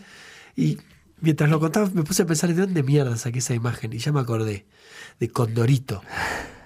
Y 0.56 0.78
mientras 1.22 1.50
lo 1.50 1.60
contaba 1.60 1.90
me 1.94 2.04
puse 2.04 2.24
a 2.24 2.26
pensar 2.26 2.54
de 2.54 2.62
dónde 2.62 2.84
mierda 2.84 3.18
saqué 3.18 3.40
esa 3.40 3.54
imagen 3.54 3.94
y 3.94 3.98
ya 3.98 4.12
me 4.12 4.20
acordé 4.20 4.66
de 5.20 5.30
Condorito. 5.30 6.02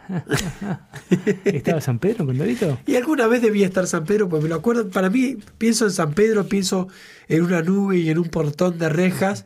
¿Estaba 1.46 1.82
San 1.82 2.00
Pedro 2.00 2.25
con 2.25 2.38
Dorito? 2.38 2.80
Y 2.86 2.96
alguna 2.96 3.27
vez 3.27 3.42
debía 3.42 3.66
estar 3.66 3.88
San 3.88 4.06
Pedro, 4.06 4.30
pues 4.30 4.42
me 4.42 4.50
lo 4.50 4.56
acuerdo. 4.56 4.89
Para 4.89 5.10
mí, 5.10 5.38
pienso 5.58 5.86
en 5.86 5.92
San 5.92 6.13
Pedro, 6.13 6.48
pienso 6.48 6.88
en 7.27 7.44
una 7.44 7.62
nube 7.62 7.98
y 7.98 8.10
en 8.10 8.18
un 8.18 8.30
portón 8.30 8.77
de 8.77 8.89
rejas. 8.89 9.46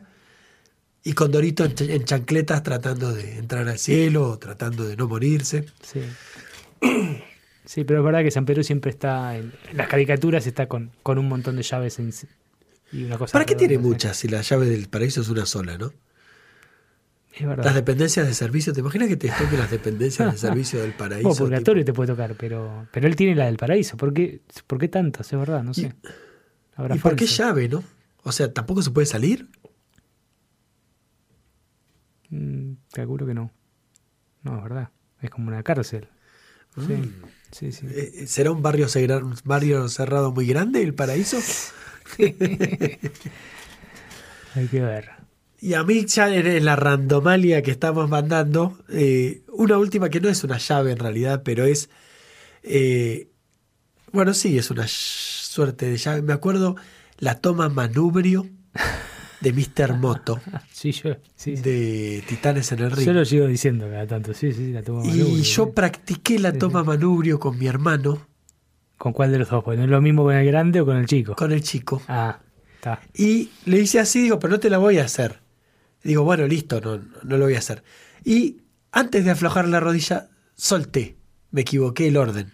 Y 1.04 1.14
Condorito 1.14 1.64
en, 1.64 1.74
ch- 1.74 1.90
en 1.90 2.04
chancletas 2.04 2.62
tratando 2.62 3.12
de 3.12 3.38
entrar 3.38 3.68
al 3.68 3.78
cielo, 3.78 4.30
o 4.30 4.38
tratando 4.38 4.84
de 4.84 4.96
no 4.96 5.08
morirse. 5.08 5.66
Sí. 5.82 6.00
Sí, 7.64 7.84
pero 7.84 8.00
es 8.00 8.04
verdad 8.04 8.22
que 8.22 8.30
San 8.30 8.44
Pedro 8.44 8.62
siempre 8.62 8.90
está 8.90 9.36
en, 9.36 9.52
en 9.70 9.76
las 9.76 9.88
caricaturas, 9.88 10.46
está 10.46 10.66
con, 10.66 10.90
con 11.02 11.18
un 11.18 11.28
montón 11.28 11.56
de 11.56 11.62
llaves 11.62 11.98
en, 11.98 12.12
y 12.92 13.04
una 13.04 13.18
cosa. 13.18 13.32
¿Para 13.32 13.44
qué 13.46 13.54
tiene 13.54 13.78
muchas 13.78 14.16
si 14.16 14.28
la 14.28 14.42
llave 14.42 14.66
del 14.66 14.88
paraíso 14.88 15.20
es 15.20 15.28
una 15.28 15.46
sola, 15.46 15.78
no? 15.78 15.92
Es 17.34 17.46
verdad. 17.46 17.64
Las 17.64 17.74
dependencias 17.74 18.26
de 18.26 18.34
servicio, 18.34 18.72
¿te 18.72 18.80
imaginas 18.80 19.08
que 19.08 19.16
te 19.16 19.28
toquen 19.28 19.58
las 19.58 19.70
dependencias 19.70 20.32
de 20.32 20.38
servicio 20.38 20.80
del 20.82 20.92
paraíso? 20.92 21.28
Bueno, 21.28 21.38
purgatorio 21.44 21.82
tipo? 21.82 21.92
te 21.92 21.96
puede 21.96 22.08
tocar, 22.12 22.34
pero, 22.36 22.86
pero 22.92 23.06
él 23.08 23.16
tiene 23.16 23.34
la 23.34 23.46
del 23.46 23.56
paraíso. 23.56 23.96
¿Por 23.96 24.12
qué, 24.12 24.40
¿Por 24.66 24.78
qué 24.78 24.88
tantas? 24.88 25.32
Es 25.32 25.38
verdad, 25.38 25.62
no 25.62 25.72
sé. 25.72 25.94
¿Y 26.94 26.98
por 26.98 27.16
qué 27.16 27.26
llave, 27.26 27.68
no? 27.68 27.82
O 28.24 28.32
sea, 28.32 28.52
¿tampoco 28.52 28.82
se 28.82 28.90
puede 28.90 29.06
salir? 29.06 29.48
Mm, 32.32 32.72
calculo 32.92 33.26
que 33.26 33.34
no. 33.34 33.52
No, 34.42 34.56
es 34.56 34.62
verdad. 34.62 34.88
Es 35.20 35.30
como 35.30 35.48
una 35.48 35.62
cárcel. 35.62 36.08
Sí, 36.86 37.12
sí, 37.50 37.70
sí. 37.70 37.86
Eh, 37.90 38.24
¿Será 38.26 38.50
un 38.50 38.62
barrio, 38.62 38.88
cerra- 38.88 39.18
un 39.18 39.36
barrio 39.44 39.88
cerrado 39.88 40.32
muy 40.32 40.46
grande 40.46 40.82
el 40.82 40.94
paraíso? 40.94 41.36
Hay 44.54 44.66
que 44.70 44.80
ver. 44.80 45.10
Y 45.60 45.74
a 45.74 45.84
mí 45.84 46.06
ya 46.06 46.34
en, 46.34 46.64
la 46.64 46.74
randomalia 46.76 47.62
que 47.62 47.70
estamos 47.70 48.08
mandando, 48.08 48.78
eh, 48.88 49.42
una 49.52 49.78
última 49.78 50.08
que 50.08 50.20
no 50.20 50.28
es 50.30 50.42
una 50.44 50.58
llave 50.58 50.92
en 50.92 50.98
realidad, 50.98 51.42
pero 51.44 51.64
es... 51.64 51.88
eh, 52.62 53.28
bueno, 54.12 54.34
sí, 54.34 54.58
es 54.58 54.70
una 54.70 54.86
suerte 54.88 55.86
de 55.90 55.98
llave. 55.98 56.22
Me 56.22 56.32
acuerdo 56.32 56.76
la 57.18 57.40
toma 57.40 57.68
manubrio 57.68 58.48
de 59.42 59.52
Mr. 59.52 59.94
Moto, 59.98 60.40
Sí, 60.72 60.92
yo, 60.92 61.14
sí, 61.36 61.56
sí. 61.56 61.62
de 61.62 62.24
Titanes 62.28 62.70
en 62.72 62.78
el 62.80 62.90
Ring. 62.90 63.06
Yo 63.06 63.12
lo 63.12 63.24
sigo 63.24 63.46
diciendo 63.46 63.86
cada 63.90 64.06
tanto. 64.06 64.32
Sí, 64.34 64.52
sí, 64.52 64.72
la 64.72 64.82
tomo 64.82 65.04
Y 65.04 65.08
manubrio, 65.08 65.42
yo 65.42 65.64
¿eh? 65.64 65.72
practiqué 65.74 66.38
la 66.38 66.52
toma 66.52 66.84
manubrio 66.84 67.38
con 67.40 67.58
mi 67.58 67.66
hermano, 67.66 68.26
¿Con 68.98 69.12
cuál 69.12 69.32
de 69.32 69.38
los 69.40 69.48
dos? 69.50 69.64
Porque 69.64 69.78
no 69.78 69.84
es 69.84 69.90
lo 69.90 70.00
mismo 70.00 70.22
con 70.22 70.34
el 70.36 70.46
grande 70.46 70.80
o 70.80 70.86
con 70.86 70.96
el 70.96 71.06
chico. 71.06 71.34
con 71.34 71.50
el 71.50 71.60
chico. 71.60 72.00
Ah, 72.06 72.38
está. 72.76 73.00
Y 73.14 73.50
le 73.66 73.80
hice 73.80 73.98
así, 73.98 74.22
digo, 74.22 74.38
pero 74.38 74.52
no 74.52 74.60
te 74.60 74.70
la 74.70 74.78
voy 74.78 74.98
a 74.98 75.04
hacer. 75.04 75.40
Digo, 76.04 76.22
bueno, 76.22 76.46
listo, 76.46 76.80
no, 76.80 76.98
no 77.24 77.36
lo 77.36 77.44
voy 77.46 77.56
a 77.56 77.58
hacer. 77.58 77.82
Y 78.24 78.58
antes 78.92 79.24
de 79.24 79.32
aflojar 79.32 79.66
la 79.66 79.80
rodilla, 79.80 80.28
solté. 80.54 81.16
Me 81.50 81.62
equivoqué 81.62 82.06
el 82.06 82.16
orden. 82.16 82.52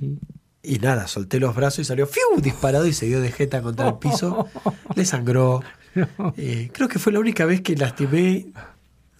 Y- 0.00 0.18
Y 0.62 0.78
nada, 0.78 1.08
solté 1.08 1.40
los 1.40 1.54
brazos 1.56 1.80
y 1.80 1.84
salió 1.84 2.06
¡fiu! 2.06 2.40
disparado 2.40 2.86
y 2.86 2.92
se 2.94 3.04
dio 3.06 3.20
de 3.20 3.30
jeta 3.32 3.60
contra 3.60 3.88
el 3.88 3.94
piso. 3.98 4.48
Le 4.94 5.04
sangró. 5.04 5.62
Eh, 6.36 6.70
creo 6.72 6.88
que 6.88 6.98
fue 6.98 7.12
la 7.12 7.20
única 7.20 7.44
vez 7.44 7.60
que 7.60 7.76
lastimé 7.76 8.46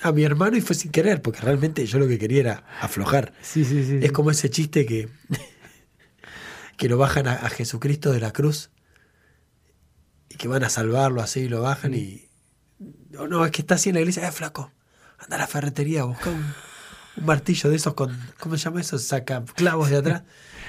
a 0.01 0.13
mi 0.13 0.25
hermano 0.25 0.57
y 0.57 0.61
fue 0.61 0.75
sin 0.75 0.91
querer, 0.91 1.23
porque 1.23 1.41
realmente 1.41 1.87
yo 1.87 1.99
lo 1.99 2.09
que 2.09 2.19
quería 2.19 2.41
era 2.41 2.65
aflojar. 2.81 3.33
Sí, 3.43 3.65
sí, 3.65 3.85
sí. 3.85 4.01
Es 4.03 4.13
como 4.13 4.31
ese 4.31 4.51
chiste 4.51 4.85
que, 4.85 5.09
que 6.77 6.89
lo 6.89 6.99
bajan 6.99 7.29
a, 7.29 7.35
a 7.35 7.49
Jesucristo 7.49 8.13
de 8.13 8.21
la 8.21 8.33
cruz 8.33 8.71
y 10.29 10.37
que 10.37 10.49
van 10.49 10.65
a 10.65 10.69
salvarlo 10.69 11.23
así 11.23 11.41
y 11.41 11.49
lo 11.49 11.63
bajan 11.63 11.95
y... 11.95 12.29
No, 13.11 13.29
no, 13.29 13.45
es 13.45 13.53
que 13.53 13.63
está 13.63 13.77
así 13.77 13.91
en 13.91 13.95
la 13.95 14.01
iglesia, 14.01 14.27
eh, 14.27 14.33
flaco, 14.33 14.73
anda 15.19 15.37
a 15.37 15.39
la 15.39 15.47
ferretería, 15.47 16.03
busca 16.03 16.31
un, 16.31 16.45
un 17.17 17.25
martillo 17.25 17.71
de 17.71 17.77
esos 17.77 17.95
con, 17.95 18.19
¿cómo 18.41 18.57
se 18.57 18.65
llama 18.65 18.81
eso? 18.81 18.99
Saca 18.99 19.45
clavos 19.55 19.91
de 19.91 19.99
atrás. 19.99 20.23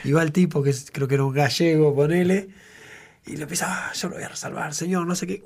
Y 0.03 0.11
va 0.11 0.21
el 0.21 0.31
tipo, 0.31 0.61
que 0.61 0.73
creo 0.91 1.07
que 1.07 1.15
era 1.15 1.23
un 1.23 1.33
gallego, 1.33 1.95
ponele, 1.95 2.49
y 3.27 3.35
le 3.37 3.43
empieza, 3.43 3.67
ah, 3.89 3.93
yo 3.93 4.09
lo 4.09 4.15
voy 4.15 4.23
a 4.23 4.35
salvar, 4.35 4.73
señor, 4.73 5.05
no 5.07 5.15
sé 5.15 5.25
qué. 5.27 5.43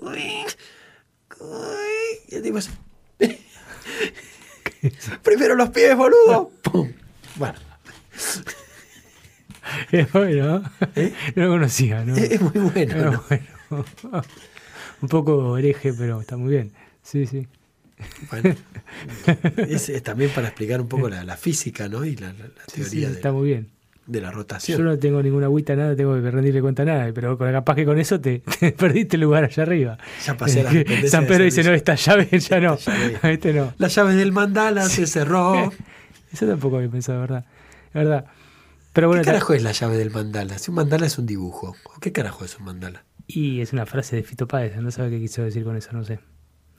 Y 2.28 2.36
el 2.36 2.42
tipo 2.44 2.58
así, 2.58 2.70
primero 5.24 5.56
los 5.56 5.70
pies, 5.70 5.96
boludo. 5.96 6.52
Pum. 6.64 6.92
Bueno, 7.36 7.58
Es 9.92 10.12
bueno. 10.12 10.64
¿Eh? 10.96 11.14
No 11.36 11.44
lo 11.46 11.50
conocía, 11.52 12.04
¿no? 12.04 12.16
es 12.16 12.42
muy 12.42 12.52
bueno. 12.52 12.72
Pero 12.76 13.12
¿no? 13.12 13.24
bueno. 13.30 13.46
Un 15.02 15.08
poco 15.10 15.58
hereje, 15.58 15.94
pero 15.94 16.20
está 16.22 16.36
muy 16.38 16.50
bien. 16.52 16.74
Sí, 17.04 17.26
sí. 17.26 17.48
Bueno, 18.30 18.56
es, 19.58 19.90
es 19.90 20.04
también 20.04 20.32
para 20.32 20.48
explicar 20.48 20.82
un 20.82 20.88
poco 20.88 21.08
la, 21.10 21.24
la 21.24 21.38
física, 21.38 21.88
¿no? 21.88 22.04
Y 22.06 22.16
la, 22.16 22.34
la- 22.34 22.46
la 22.46 22.64
Sí, 22.68 22.84
sí, 22.84 22.90
teoría 22.90 23.10
de, 23.10 23.16
está 23.16 23.32
muy 23.32 23.48
bien. 23.48 23.70
De 24.10 24.22
la 24.22 24.30
Yo 24.30 24.36
rotación. 24.36 24.84
no 24.84 24.98
tengo 24.98 25.22
ninguna 25.22 25.46
agüita, 25.46 25.76
nada, 25.76 25.96
tengo 25.96 26.22
que 26.22 26.32
rendirle 26.32 26.62
cuenta 26.62 26.82
a 26.82 26.86
nada, 26.86 27.12
pero 27.14 27.38
capaz 27.38 27.76
que 27.76 27.86
con 27.86 28.00
eso 28.00 28.20
te, 28.20 28.40
te 28.60 28.72
perdiste 28.72 29.16
el 29.18 29.22
lugar 29.22 29.46
allá 29.46 29.64
arriba. 29.64 29.98
Ya 30.26 30.36
pasé 30.36 30.62
a 30.62 30.64
las 30.64 30.74
Que 30.74 30.80
dependencias 30.80 31.12
San 31.12 31.26
Pedro 31.28 31.44
dice, 31.44 31.64
no, 31.64 31.72
esta 31.74 31.96
llave 31.96 32.28
ya 32.40 32.60
no. 32.60 32.78
Llave. 32.78 33.20
Este 33.34 33.54
no. 33.54 33.74
La 33.78 33.88
llave 33.88 34.16
del 34.16 34.32
mandala 34.32 34.90
se 34.90 35.06
cerró. 35.08 35.72
Eso 36.32 36.48
tampoco 36.48 36.78
había 36.78 36.90
pensado, 36.90 37.22
¿verdad? 37.22 37.46
La 37.94 38.04
verdad. 38.04 38.26
Pero 38.94 39.08
bueno, 39.08 39.22
¿Qué 39.22 39.28
carajo 39.28 39.54
es 39.54 39.64
la 39.64 39.72
llave 39.72 39.98
del 39.98 40.10
mandala? 40.12 40.58
Si 40.58 40.72
un 40.72 40.76
mandala 40.76 41.06
es 41.06 41.18
un 41.20 41.26
dibujo, 41.26 41.76
¿o 41.86 42.00
¿qué 42.00 42.12
carajo 42.12 42.44
es 42.44 42.58
un 42.58 42.66
mandala? 42.66 43.06
Y 43.28 43.62
es 43.62 43.72
una 43.74 43.86
frase 43.86 44.16
de 44.16 44.24
Fito 44.24 44.48
Páez, 44.48 44.76
no 44.78 44.90
sabe 44.90 45.12
qué 45.12 45.20
quiso 45.20 45.44
decir 45.44 45.64
con 45.64 45.76
eso, 45.78 45.92
no 45.94 46.04
sé. 46.04 46.20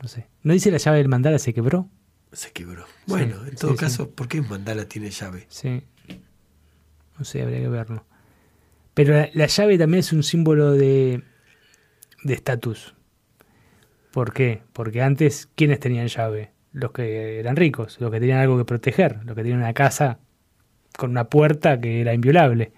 No 0.02 0.08
sé. 0.08 0.26
¿No 0.42 0.52
dice 0.52 0.70
la 0.72 0.78
llave 0.78 0.98
del 0.98 1.08
mandala 1.08 1.38
se 1.38 1.54
quebró? 1.54 1.88
Se 2.32 2.50
quebró. 2.50 2.86
Bueno, 3.06 3.36
en 3.46 3.54
todo 3.54 3.72
sí. 3.72 3.76
caso, 3.76 4.10
¿por 4.10 4.26
qué 4.28 4.40
un 4.40 4.48
mandala 4.48 4.86
tiene 4.86 5.10
llave? 5.10 5.46
Sí. 5.48 5.82
No 7.20 7.24
sé, 7.24 7.42
habría 7.42 7.60
que 7.60 7.68
verlo. 7.68 8.04
Pero 8.94 9.14
la, 9.14 9.28
la 9.32 9.46
llave 9.46 9.78
también 9.78 10.00
es 10.00 10.12
un 10.12 10.24
símbolo 10.24 10.72
de 10.72 11.22
de 12.22 12.34
estatus. 12.34 12.94
¿Por 14.12 14.32
qué? 14.32 14.62
Porque 14.72 15.02
antes, 15.02 15.48
¿quiénes 15.54 15.80
tenían 15.80 16.08
llave? 16.08 16.50
Los 16.72 16.92
que 16.92 17.38
eran 17.38 17.56
ricos, 17.56 18.00
los 18.00 18.10
que 18.10 18.20
tenían 18.20 18.38
algo 18.38 18.58
que 18.58 18.64
proteger, 18.64 19.18
los 19.24 19.34
que 19.34 19.42
tenían 19.42 19.60
una 19.60 19.72
casa 19.72 20.18
con 20.96 21.10
una 21.10 21.24
puerta 21.24 21.80
que 21.80 22.00
era 22.00 22.14
inviolable. 22.14 22.72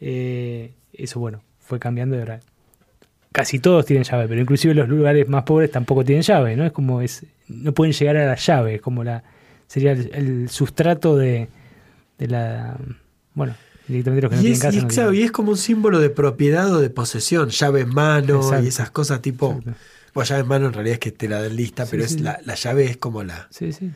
Eh, 0.00 0.74
eso, 0.92 1.20
bueno, 1.20 1.42
fue 1.58 1.78
cambiando 1.78 2.16
y 2.16 2.20
ahora 2.20 2.40
casi 3.32 3.58
todos 3.58 3.84
tienen 3.86 4.04
llave, 4.04 4.26
pero 4.26 4.40
inclusive 4.40 4.74
los 4.74 4.88
lugares 4.88 5.28
más 5.28 5.44
pobres 5.44 5.70
tampoco 5.70 6.04
tienen 6.04 6.22
llave, 6.22 6.56
¿no? 6.56 6.64
Es 6.64 6.72
como 6.72 7.02
es, 7.02 7.26
no 7.48 7.72
pueden 7.72 7.92
llegar 7.92 8.16
a 8.16 8.26
la 8.26 8.34
llave, 8.36 8.76
es 8.76 8.80
como 8.80 9.04
la 9.04 9.22
sería 9.66 9.92
el, 9.92 10.10
el 10.14 10.48
sustrato 10.48 11.16
de, 11.16 11.48
de 12.18 12.26
la, 12.26 12.76
bueno, 13.34 13.54
directamente 13.88 14.28
los 14.28 14.40
que 14.40 14.48
y, 14.48 14.52
es, 14.52 14.60
casa. 14.60 14.76
y, 14.78 14.82
no 14.82 14.88
claro, 14.88 15.10
tienen- 15.10 15.22
y 15.22 15.24
es 15.24 15.32
como 15.32 15.50
un 15.50 15.56
símbolo 15.56 15.98
de 15.98 16.10
propiedad 16.10 16.72
o 16.72 16.80
de 16.80 16.90
posesión, 16.90 17.48
llave 17.48 17.80
en 17.80 17.88
mano 17.88 18.36
Exacto. 18.36 18.64
y 18.64 18.68
esas 18.68 18.90
cosas 18.90 19.20
tipo... 19.22 19.52
Exacto. 19.58 19.72
Bueno, 20.14 20.28
llave 20.28 20.40
en 20.42 20.48
mano 20.48 20.66
en 20.66 20.72
realidad 20.72 20.94
es 20.94 20.98
que 21.00 21.12
te 21.12 21.28
la 21.28 21.40
den 21.42 21.54
lista, 21.56 21.84
Sí, 21.84 21.90
pero 21.92 22.08
sí. 22.08 22.14
es 22.16 22.20
la, 22.22 22.40
la 22.44 22.54
llave 22.54 22.84
es 22.86 22.96
como 22.96 23.22
la, 23.22 23.46
Sí, 23.50 23.72
sí. 23.72 23.90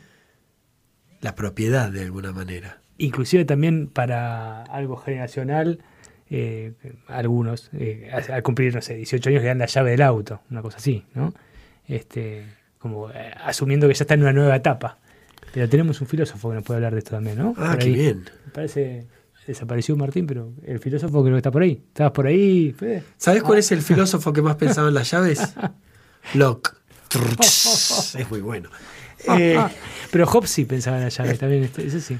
la 1.21 1.35
propiedad 1.35 1.91
de 1.91 2.01
alguna 2.03 2.31
manera. 2.31 2.81
inclusive 2.97 3.45
también 3.45 3.87
para 3.87 4.63
algo 4.63 4.95
generacional, 4.97 5.79
eh, 6.29 6.73
algunos, 7.07 7.69
eh, 7.73 8.09
al 8.13 8.31
al 8.31 8.43
cumplir, 8.43 8.73
no 8.73 8.81
sé, 8.81 8.95
18 8.95 9.29
años 9.29 9.41
le 9.41 9.47
dan 9.49 9.57
la 9.57 9.65
llave 9.65 9.91
del 9.91 10.01
auto, 10.01 10.41
una 10.49 10.61
cosa 10.61 10.77
así, 10.77 11.03
¿no? 11.13 11.33
Este, 11.87 12.45
como 12.79 13.09
eh, 13.11 13.33
asumiendo 13.43 13.87
que 13.87 13.93
ya 13.93 14.03
está 14.03 14.13
en 14.13 14.21
una 14.21 14.33
nueva 14.33 14.55
etapa. 14.55 14.99
Pero 15.53 15.67
tenemos 15.67 15.99
un 16.01 16.07
filósofo 16.07 16.49
que 16.49 16.55
nos 16.55 16.63
puede 16.63 16.77
hablar 16.77 16.93
de 16.93 16.99
esto 16.99 17.11
también, 17.11 17.37
¿no? 17.37 17.53
Ah, 17.57 17.71
Por 17.71 17.79
qué 17.79 17.85
ahí. 17.85 17.93
bien. 17.93 18.23
Me 18.45 18.51
parece, 18.51 19.07
desapareció 19.47 19.95
Martín, 19.95 20.25
pero 20.27 20.53
el 20.65 20.79
filósofo 20.79 21.21
creo 21.23 21.33
que 21.35 21.37
está 21.37 21.51
por 21.51 21.61
ahí. 21.63 21.81
¿Estabas 21.87 22.11
por 22.13 22.27
ahí, 22.27 22.71
Fede? 22.77 23.03
¿Sabes 23.17 23.43
cuál 23.43 23.59
es 23.59 23.71
el 23.71 23.81
filósofo 23.81 24.31
que 24.33 24.41
más 24.41 24.55
pensaba 24.55 24.87
en 24.87 24.93
las 24.93 25.09
llaves? 25.11 25.53
Locke. 26.33 26.71
Es 27.39 28.25
muy 28.29 28.41
bueno. 28.41 28.69
Eh, 29.37 29.57
pero 30.11 30.25
Hobbes 30.27 30.49
sí 30.49 30.65
pensaba 30.65 30.97
en 30.97 31.03
la 31.03 31.09
llave, 31.09 31.35
también, 31.35 31.63
este- 31.63 31.85
eso 31.85 31.99
sí. 31.99 32.17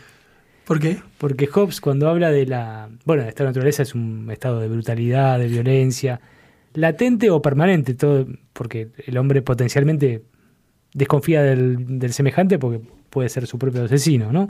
¿Por 0.66 0.80
qué? 0.80 1.02
Porque 1.18 1.48
Hobbes 1.48 1.82
cuando 1.82 2.08
habla 2.08 2.32
de 2.32 2.46
la... 2.46 2.90
Bueno, 3.06 3.24
esta 3.24 3.44
naturaleza 3.44 3.84
es 3.84 3.94
un 3.96 4.30
estado 4.32 4.60
de 4.62 4.70
brutalidad, 4.70 5.38
de 5.40 5.48
violencia, 5.48 6.22
latente 6.74 7.30
o 7.30 7.42
permanente, 7.42 7.96
todo 7.96 8.26
porque 8.54 8.90
el 9.06 9.18
hombre 9.18 9.42
potencialmente 9.42 10.24
desconfía 10.94 11.42
del, 11.42 12.00
del 12.00 12.14
semejante 12.14 12.60
porque 12.60 12.80
puede 13.10 13.28
ser 13.30 13.46
su 13.48 13.58
propio 13.60 13.84
asesino, 13.84 14.32
¿no? 14.32 14.48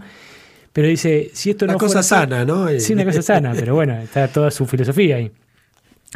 Pero 0.73 0.87
dice, 0.87 1.29
si 1.33 1.51
esto 1.51 1.65
Una 1.65 1.73
no 1.73 1.79
cosa 1.79 1.87
fuera 1.87 1.99
así- 2.01 2.09
sana, 2.09 2.45
¿no? 2.45 2.67
Eh, 2.67 2.79
Sí, 2.79 2.93
una 2.93 3.05
cosa 3.05 3.21
sana, 3.21 3.53
pero 3.55 3.75
bueno, 3.75 3.93
está 3.99 4.27
toda 4.27 4.49
su 4.51 4.65
filosofía 4.65 5.17
ahí. 5.17 5.31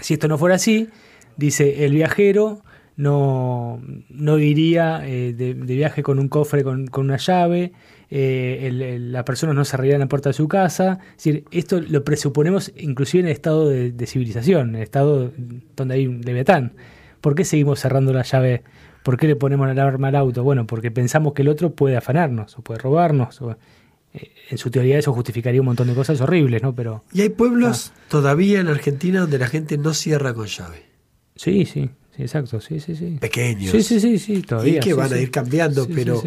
Si 0.02 0.16
esto 0.16 0.28
no 0.28 0.38
fuera 0.38 0.56
así, 0.56 0.90
dice, 1.38 1.86
el 1.86 1.94
viajero 1.94 2.64
no, 2.96 3.80
no 4.10 4.40
iría 4.40 5.08
eh, 5.08 5.34
de, 5.34 5.54
de 5.54 5.76
viaje 5.76 6.02
con 6.04 6.18
un 6.20 6.28
cofre 6.28 6.64
con, 6.64 6.88
con 6.88 7.06
una 7.06 7.18
llave, 7.18 7.72
eh, 8.10 8.62
el- 8.64 8.82
el- 8.82 9.12
las 9.12 9.24
personas 9.24 9.56
no 9.56 9.64
cerrarían 9.64 10.00
la 10.00 10.08
puerta 10.08 10.30
de 10.30 10.34
su 10.34 10.48
casa. 10.48 11.00
Es 11.12 11.24
decir, 11.24 11.44
esto 11.52 11.80
lo 11.80 12.04
presuponemos 12.04 12.72
inclusive 12.78 13.22
en 13.22 13.28
el 13.28 13.34
estado 13.34 13.70
de, 13.70 13.92
de 13.92 14.08
civilización, 14.08 14.70
en 14.70 14.76
el 14.78 14.82
estado 14.84 15.32
donde 15.76 15.94
hay 15.96 16.08
un 16.08 16.22
leviatán. 16.22 16.74
¿Por 17.22 17.36
qué 17.36 17.46
seguimos 17.46 17.80
cerrando 17.80 18.12
la 18.14 18.24
llave? 18.24 18.64
¿Por 19.04 19.18
qué 19.18 19.28
le 19.28 19.36
ponemos 19.36 19.68
la 19.68 19.74
alarma 19.74 20.08
al 20.08 20.16
auto? 20.16 20.44
Bueno, 20.44 20.66
porque 20.66 20.90
pensamos 20.92 21.34
que 21.34 21.44
el 21.44 21.48
otro 21.50 21.72
puede 21.74 21.96
afanarnos 21.98 22.58
o 22.58 22.62
puede 22.64 22.80
robarnos. 22.80 23.40
o- 23.42 23.52
eh, 23.52 23.56
en 24.50 24.58
su 24.58 24.70
teoría 24.72 24.98
eso 25.00 25.14
justificaría 25.14 25.62
un 25.62 25.66
montón 25.68 25.88
de 25.88 25.94
cosas 25.94 26.20
horribles, 26.22 26.62
¿no? 26.64 26.74
Pero 26.76 27.04
Y 27.14 27.22
hay 27.22 27.30
pueblos 27.30 27.92
Ah. 27.96 28.00
todavía 28.10 28.60
en 28.60 28.68
Argentina 28.68 29.22
donde 29.22 29.38
la 29.40 29.48
gente 29.48 29.78
no 29.78 29.94
cierra 29.94 30.34
con 30.34 30.48
llave. 30.48 30.86
sí, 31.36 31.66
sí, 31.66 31.90
sí, 32.16 32.24
exacto, 32.24 32.60
sí, 32.62 32.80
sí, 32.80 32.96
sí. 32.96 33.18
Pequeños. 33.20 33.72
Sí, 33.72 33.84
sí, 33.84 34.00
sí, 34.00 34.18
sí, 34.18 34.42
todavía. 34.42 34.78
y 34.78 34.80
que 34.80 34.90
sí, 34.90 34.94
van 34.94 35.14
a 35.14 35.18
ir 35.20 35.30
cambiando, 35.30 35.88
pero 35.88 36.22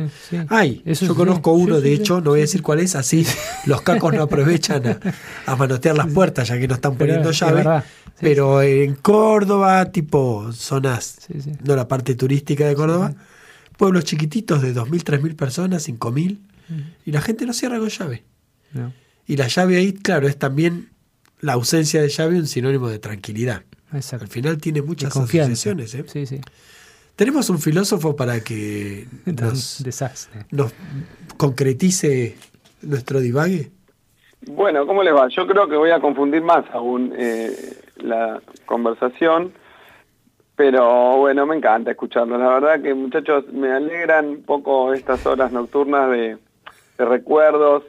hay. 0.48 0.82
Eso 0.84 1.06
Yo 1.06 1.14
conozco 1.16 1.52
uno, 1.52 1.80
de 1.80 1.92
hecho, 1.92 2.20
no 2.20 2.30
voy 2.30 2.40
a 2.40 2.42
decir 2.42 2.62
cuál 2.62 2.78
es, 2.80 2.94
así 2.94 3.26
los 3.66 3.82
cacos 3.82 4.14
no 4.14 4.22
aprovechan 4.22 4.86
a, 4.86 5.00
a 5.46 5.56
manotear 5.56 5.96
las 5.96 6.06
puertas 6.12 6.48
ya 6.48 6.58
que 6.60 6.68
no 6.68 6.74
están 6.74 6.92
Pero 6.96 7.06
poniendo 7.08 7.30
es 7.30 7.40
llave. 7.40 7.54
verdad, 7.56 7.84
pero 8.20 8.60
en 8.62 8.94
Córdoba, 8.96 9.90
tipo 9.90 10.52
zonas, 10.52 11.18
no 11.64 11.74
la 11.74 11.88
parte 11.88 12.14
turística 12.14 12.66
de 12.68 12.74
Córdoba, 12.74 13.14
pueblos 13.78 14.04
chiquititos 14.04 14.60
de 14.62 14.74
2.000, 14.74 15.02
3.000 15.02 15.34
personas, 15.36 15.88
5.000, 15.88 16.38
y 17.04 17.12
la 17.12 17.20
gente 17.20 17.46
no 17.46 17.52
cierra 17.52 17.78
con 17.78 17.88
llave. 17.88 18.24
No, 18.72 18.92
Y 19.26 19.36
la 19.36 19.48
llave 19.48 19.76
ahí, 19.76 19.92
claro, 19.92 20.28
es 20.28 20.38
también 20.38 20.90
la 21.40 21.54
ausencia 21.54 22.02
de 22.02 22.08
llave 22.08 22.36
un 22.36 22.46
sinónimo 22.46 22.88
de 22.88 22.98
tranquilidad. 22.98 23.62
exacto. 23.92 24.24
Al 24.24 24.30
final 24.30 24.58
tiene 24.58 24.82
muchas 24.82 25.16
asociaciones. 25.16 25.94
¿eh? 25.94 26.04
Sí, 26.06 26.26
sí. 26.26 26.40
Tenemos 27.16 27.50
un 27.50 27.58
filósofo 27.58 28.16
para 28.16 28.40
que 28.40 29.06
nos, 29.26 29.82
desastre. 29.82 30.46
nos 30.50 30.72
concretice 31.36 32.36
nuestro 32.82 33.20
divague. 33.20 33.70
Bueno, 34.46 34.86
¿cómo 34.86 35.02
les 35.02 35.14
va? 35.14 35.28
Yo 35.28 35.46
creo 35.46 35.68
que 35.68 35.76
voy 35.76 35.90
a 35.90 36.00
confundir 36.00 36.42
más 36.42 36.64
aún 36.72 37.12
eh, 37.16 37.50
la 37.98 38.40
conversación, 38.64 39.52
pero 40.56 41.18
bueno, 41.18 41.44
me 41.44 41.56
encanta 41.56 41.90
escucharlo. 41.90 42.38
La 42.38 42.48
verdad 42.48 42.80
que 42.82 42.94
muchachos, 42.94 43.52
me 43.52 43.70
alegran 43.70 44.28
un 44.28 44.42
poco 44.42 44.94
estas 44.94 45.26
horas 45.26 45.52
nocturnas 45.52 46.10
de, 46.10 46.38
de 47.00 47.06
recuerdos 47.06 47.82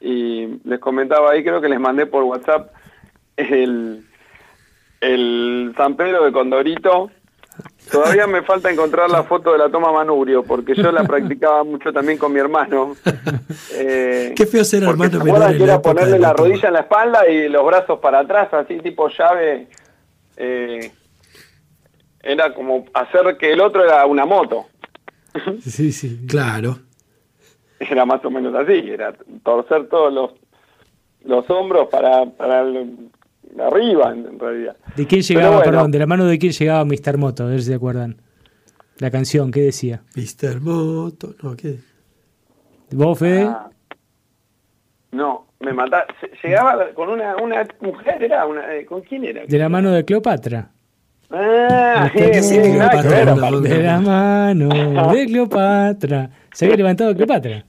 y 0.00 0.58
les 0.64 0.80
comentaba 0.80 1.30
ahí, 1.30 1.44
creo 1.44 1.60
que 1.60 1.68
les 1.68 1.78
mandé 1.78 2.06
por 2.06 2.24
WhatsApp 2.24 2.72
el, 3.36 4.04
el 5.00 5.74
San 5.76 5.96
Pedro 5.96 6.24
de 6.24 6.32
Condorito. 6.32 7.10
Todavía 7.92 8.26
me 8.26 8.42
falta 8.42 8.70
encontrar 8.70 9.10
la 9.10 9.22
foto 9.22 9.52
de 9.52 9.58
la 9.58 9.68
toma 9.68 9.92
manubrio, 9.92 10.42
porque 10.42 10.74
yo 10.74 10.90
la 10.90 11.04
practicaba 11.04 11.62
mucho 11.62 11.92
también 11.92 12.18
con 12.18 12.32
mi 12.32 12.40
hermano. 12.40 12.96
Eh, 13.76 14.34
Qué 14.36 14.46
feo 14.46 14.64
ser 14.64 14.84
hermano 14.84 15.18
¿se 15.18 15.24
menor 15.24 15.56
que 15.56 15.64
era 15.64 15.82
ponerle 15.82 16.18
la 16.18 16.28
la 16.28 16.32
rodilla 16.32 16.68
en 16.68 16.74
la 16.74 16.80
espalda 16.80 17.28
y 17.28 17.48
los 17.48 17.66
brazos 17.66 17.98
para 17.98 18.20
atrás, 18.20 18.52
así 18.52 18.78
tipo 18.78 19.08
llave. 19.08 19.68
Eh, 20.36 20.92
era 22.22 22.54
como 22.54 22.84
hacer 22.94 23.36
que 23.36 23.52
el 23.52 23.60
otro 23.60 23.84
era 23.84 24.06
una 24.06 24.24
moto. 24.24 24.66
Sí, 25.60 25.90
sí. 25.92 26.24
Claro. 26.28 26.78
Era 27.90 28.04
más 28.04 28.24
o 28.24 28.30
menos 28.30 28.54
así, 28.54 28.72
era 28.90 29.12
torcer 29.42 29.88
todos 29.88 30.12
los, 30.12 30.30
los 31.24 31.48
hombros 31.50 31.88
para, 31.88 32.26
para 32.26 32.60
el- 32.62 33.10
arriba, 33.60 34.10
en 34.12 34.38
realidad. 34.38 34.76
¿De 34.96 35.06
quién 35.06 35.22
llegaba, 35.22 35.56
bueno. 35.56 35.70
perdón, 35.70 35.90
de 35.92 35.98
la 36.00 36.06
mano 36.06 36.24
de 36.26 36.38
quién 36.38 36.52
llegaba 36.52 36.84
Mr. 36.84 37.18
Moto? 37.18 37.44
A 37.44 37.46
ver 37.46 37.60
si 37.60 37.66
se 37.68 37.74
acuerdan. 37.74 38.16
La 38.98 39.10
canción, 39.10 39.50
¿qué 39.50 39.60
decía? 39.60 40.02
Mr. 40.16 40.60
Moto. 40.60 41.34
No, 41.42 41.56
¿qué? 41.56 41.78
¿Vos, 42.92 43.18
Fede? 43.18 43.42
Ah, 43.42 43.68
no, 45.12 45.46
me 45.60 45.72
mataba. 45.72 46.06
Llegaba 46.42 46.88
con 46.94 47.08
una, 47.08 47.36
una 47.36 47.66
mujer, 47.80 48.22
era 48.22 48.46
una, 48.46 48.74
eh, 48.74 48.84
¿con 48.86 49.00
quién 49.02 49.24
era? 49.24 49.44
De 49.46 49.58
la 49.58 49.68
mano 49.68 49.90
de 49.92 50.04
Cleopatra. 50.04 50.70
Ah, 51.30 52.10
bien, 52.14 52.30
bien, 52.30 52.62
Cleopatra. 52.62 53.10
De 53.60 53.82
la 53.82 54.00
mano 54.00 54.68
de 55.12 55.26
Cleopatra. 55.26 56.30
Se 56.52 56.64
había 56.66 56.76
levantado 56.76 57.14
Cleopatra. 57.14 57.64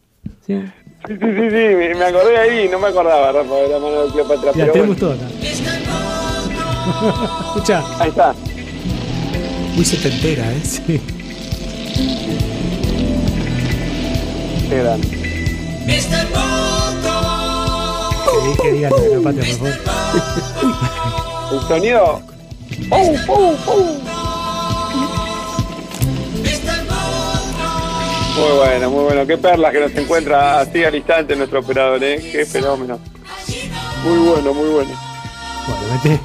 Sí. 0.46 0.62
Sí, 1.08 1.14
sí, 1.14 1.20
sí, 1.20 1.96
me, 1.98 2.06
acordé 2.06 2.38
ahí, 2.38 2.70
no 2.70 2.78
me 2.78 2.88
acordaba, 2.88 3.32
Rafa, 3.32 3.56
de 3.56 3.70
la 3.70 3.80
mano 3.80 4.06
de 4.06 4.12
Cleopatra. 4.12 4.52
Pero 4.54 4.72
tenemos 4.72 5.00
bueno, 5.00 5.16
toda. 5.16 5.28
Escucha. 7.48 7.84
Ahí 8.00 8.10
está. 8.10 8.36
Muy 9.76 9.86
setentera, 9.86 10.52
¿eh? 10.52 10.62
Sí. 10.64 11.02
Qué 14.70 14.78
grande. 14.78 15.08
Que, 18.28 18.62
que 18.62 18.72
digan 18.72 18.92
Cleopatra, 18.94 19.44
por 19.46 19.56
favor. 19.56 19.74
El 21.54 21.62
sonido. 21.68 22.22
¡Pum, 22.90 23.16
pum, 23.26 23.56
pum! 23.66 24.05
Muy 28.36 28.58
bueno, 28.58 28.90
muy 28.90 29.04
bueno. 29.06 29.26
Qué 29.26 29.38
perlas 29.38 29.72
que 29.72 29.80
nos 29.80 29.96
encuentra 29.96 30.60
así 30.60 30.84
al 30.84 30.96
instante 30.96 31.36
nuestro 31.36 31.60
operador, 31.60 32.04
¿eh? 32.04 32.20
Qué 32.32 32.46
fenómeno. 32.46 33.00
Muy 34.04 34.18
bueno, 34.18 34.54
muy 34.54 34.70
bueno. 34.70 34.92
Bueno, 35.68 35.84
vete. 36.04 36.20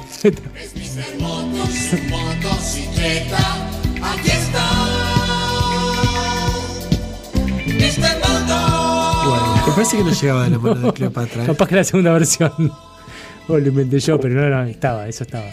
Bueno, 9.23 9.55
Me 9.65 9.73
parece 9.73 9.97
que 9.97 10.03
no 10.03 10.11
llegaba 10.11 10.43
de 10.43 10.49
la 10.49 10.57
mano 10.59 10.75
de 10.75 10.93
Cleopatra. 10.93 11.43
¿eh? 11.43 11.47
capaz 11.47 11.67
que 11.67 11.75
la 11.75 11.83
segunda 11.83 12.13
versión. 12.13 12.51
O 13.47 13.57
lo 13.57 13.67
inventé 13.67 13.99
yo, 13.99 14.19
pero 14.19 14.35
no, 14.35 14.49
no, 14.49 14.63
estaba, 14.63 15.07
eso 15.07 15.23
estaba. 15.23 15.47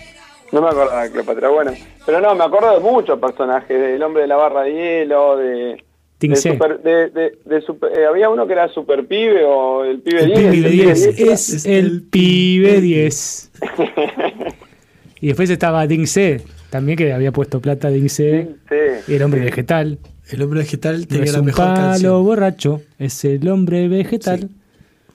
No 0.52 0.60
me 0.60 0.68
acordaba 0.68 1.02
de 1.04 1.12
Cleopatra, 1.12 1.48
bueno. 1.50 1.72
Pero 2.04 2.20
no, 2.20 2.34
me 2.34 2.44
acuerdo 2.44 2.74
de 2.74 2.80
muchos 2.80 3.18
personajes, 3.18 3.80
del 3.80 4.02
hombre 4.02 4.22
de 4.22 4.28
la 4.28 4.36
barra 4.36 4.62
de 4.62 4.72
hielo, 4.72 5.36
de... 5.36 5.84
Ting 6.18 6.30
de 6.30 6.36
super- 6.36 6.82
de- 6.82 7.10
de- 7.10 7.38
de 7.44 7.60
super- 7.62 7.96
eh, 7.96 8.04
había 8.06 8.28
uno 8.28 8.46
que 8.46 8.52
era 8.52 8.68
super 8.68 9.06
pibe 9.06 9.44
o 9.44 9.84
el 9.84 10.00
pibe 10.00 10.20
El 10.24 10.26
10. 10.34 10.38
pibe 10.50 10.66
el 10.66 10.72
10 10.72 11.18
era- 11.18 11.32
es 11.32 11.66
el 11.66 12.02
pibe 12.02 12.80
10. 12.80 13.50
Y 15.20 15.26
después 15.28 15.50
estaba 15.50 15.84
Ding 15.86 16.06
C, 16.06 16.40
también 16.70 16.96
que 16.96 17.12
había 17.12 17.32
puesto 17.32 17.60
plata 17.60 17.88
Ding 17.88 18.08
C. 18.08 18.50
Sí. 18.68 19.12
Y 19.12 19.14
el 19.16 19.22
hombre 19.22 19.40
vegetal. 19.40 19.98
El 20.30 20.42
hombre 20.42 20.60
vegetal 20.60 21.00
No 21.00 21.06
tenía 21.06 21.24
es 21.24 21.32
la 21.32 21.40
un 21.40 21.46
mejor 21.46 21.64
palo 21.64 21.76
canción. 21.76 22.24
borracho, 22.24 22.82
es 22.98 23.24
el 23.24 23.48
hombre 23.48 23.88
vegetal. 23.88 24.48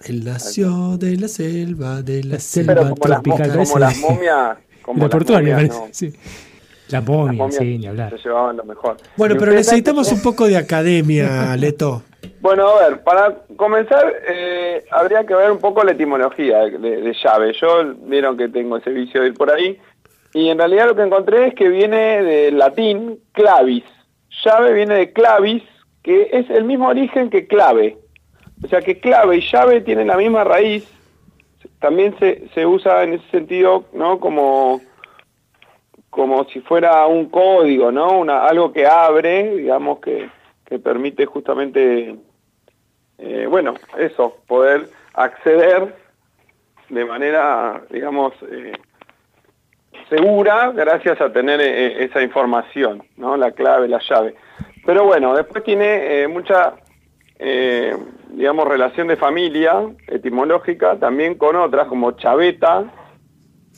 Él 0.05 0.25
nació 0.25 0.97
de 0.97 1.15
la 1.15 1.27
selva, 1.29 2.01
de 2.01 2.23
la, 2.23 2.33
La 2.33 2.39
selva 2.39 2.73
Pero 2.73 2.89
como 2.89 2.95
las, 2.95 2.99
mo- 2.99 3.23
tropical, 3.35 3.57
como 3.65 3.79
las 3.79 3.97
momias... 3.99 4.57
Como 4.81 5.03
la 5.03 5.09
portuaria, 5.09 5.61
no. 5.63 5.87
Sí. 5.91 6.11
La 6.93 7.01
momia, 7.01 7.51
sí, 7.51 7.77
ni 7.77 7.87
hablar. 7.87 8.11
Se 8.11 8.27
llevaban 8.27 8.57
lo 8.57 8.63
mejor. 8.63 8.97
Bueno, 9.17 9.35
¿Y 9.35 9.39
pero 9.39 9.51
necesitamos 9.51 10.11
un 10.11 10.21
poco 10.21 10.47
de 10.47 10.57
academia, 10.57 11.55
Leto. 11.57 12.03
Bueno, 12.39 12.67
a 12.67 12.87
ver, 12.87 13.03
para 13.03 13.35
comenzar, 13.55 14.13
eh, 14.27 14.83
habría 14.91 15.25
que 15.25 15.33
ver 15.33 15.51
un 15.51 15.59
poco 15.59 15.83
la 15.83 15.91
etimología 15.91 16.59
de, 16.59 16.77
de 16.77 17.13
llave. 17.23 17.53
Yo 17.59 17.95
vieron 18.05 18.37
que 18.37 18.49
tengo 18.49 18.77
ese 18.77 18.91
vicio 18.91 19.21
de 19.21 19.27
ir 19.27 19.33
por 19.33 19.49
ahí, 19.49 19.79
y 20.33 20.49
en 20.49 20.57
realidad 20.57 20.87
lo 20.87 20.95
que 20.95 21.03
encontré 21.03 21.47
es 21.47 21.55
que 21.55 21.69
viene 21.69 22.23
del 22.23 22.57
latín 22.57 23.19
clavis. 23.33 23.83
Llave 24.43 24.73
viene 24.73 24.95
de 24.95 25.13
clavis, 25.13 25.63
que 26.01 26.29
es 26.31 26.49
el 26.49 26.63
mismo 26.63 26.87
origen 26.87 27.29
que 27.29 27.47
clave. 27.47 27.97
O 28.63 28.67
sea 28.67 28.81
que 28.81 28.99
clave 28.99 29.37
y 29.37 29.51
llave 29.51 29.81
tienen 29.81 30.07
la 30.07 30.17
misma 30.17 30.43
raíz. 30.43 30.87
También 31.79 32.15
se, 32.17 32.47
se 32.53 32.65
usa 32.65 33.03
en 33.03 33.13
ese 33.13 33.29
sentido, 33.29 33.85
¿no? 33.93 34.19
Como 34.19 34.81
como 36.13 36.45
si 36.45 36.61
fuera 36.61 37.07
un 37.07 37.25
código, 37.29 37.91
¿no? 37.91 38.19
Una, 38.19 38.45
algo 38.45 38.71
que 38.71 38.85
abre, 38.85 39.55
digamos, 39.55 39.99
que, 39.99 40.29
que 40.63 40.77
permite 40.77 41.25
justamente, 41.25 42.15
eh, 43.17 43.47
bueno, 43.49 43.73
eso, 43.97 44.37
poder 44.47 44.89
acceder 45.15 45.95
de 46.89 47.05
manera, 47.05 47.81
digamos, 47.89 48.31
eh, 48.43 48.73
segura 50.07 50.71
gracias 50.71 51.19
a 51.19 51.33
tener 51.33 51.59
eh, 51.59 52.03
esa 52.03 52.21
información, 52.21 53.03
¿no? 53.17 53.35
La 53.35 53.51
clave, 53.51 53.87
la 53.87 53.99
llave. 54.07 54.35
Pero 54.85 55.05
bueno, 55.05 55.33
después 55.35 55.63
tiene 55.63 56.27
mucha, 56.27 56.75
digamos, 58.29 58.67
relación 58.67 59.07
de 59.07 59.15
familia 59.15 59.81
etimológica 60.07 60.99
también 60.99 61.35
con 61.35 61.55
otras 61.55 61.87
como 61.87 62.11
chaveta, 62.11 62.83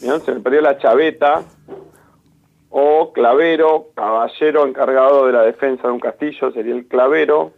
¿no? 0.01 0.19
se 0.19 0.33
me 0.33 0.41
perdió 0.41 0.61
la 0.61 0.79
chaveta, 0.79 1.43
o 2.77 3.13
clavero, 3.13 3.87
caballero 3.95 4.67
encargado 4.67 5.27
de 5.27 5.31
la 5.31 5.43
defensa 5.43 5.87
de 5.87 5.93
un 5.93 5.99
castillo, 6.01 6.51
sería 6.51 6.75
el 6.75 6.89
clavero, 6.89 7.53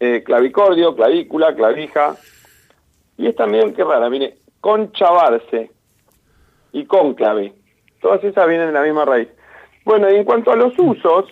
eh, 0.00 0.22
clavicordio, 0.22 0.94
clavícula, 0.94 1.54
clavija, 1.54 2.14
y 3.16 3.26
es 3.26 3.34
también, 3.34 3.72
qué 3.72 3.82
rara, 3.82 4.10
mire, 4.10 4.36
conchavarse 4.60 5.70
y 6.72 6.84
cónclave, 6.84 7.54
todas 8.02 8.22
esas 8.22 8.46
vienen 8.46 8.66
de 8.66 8.74
la 8.74 8.82
misma 8.82 9.06
raíz. 9.06 9.28
Bueno, 9.86 10.10
y 10.10 10.16
en 10.16 10.24
cuanto 10.24 10.52
a 10.52 10.56
los 10.56 10.78
usos, 10.78 11.24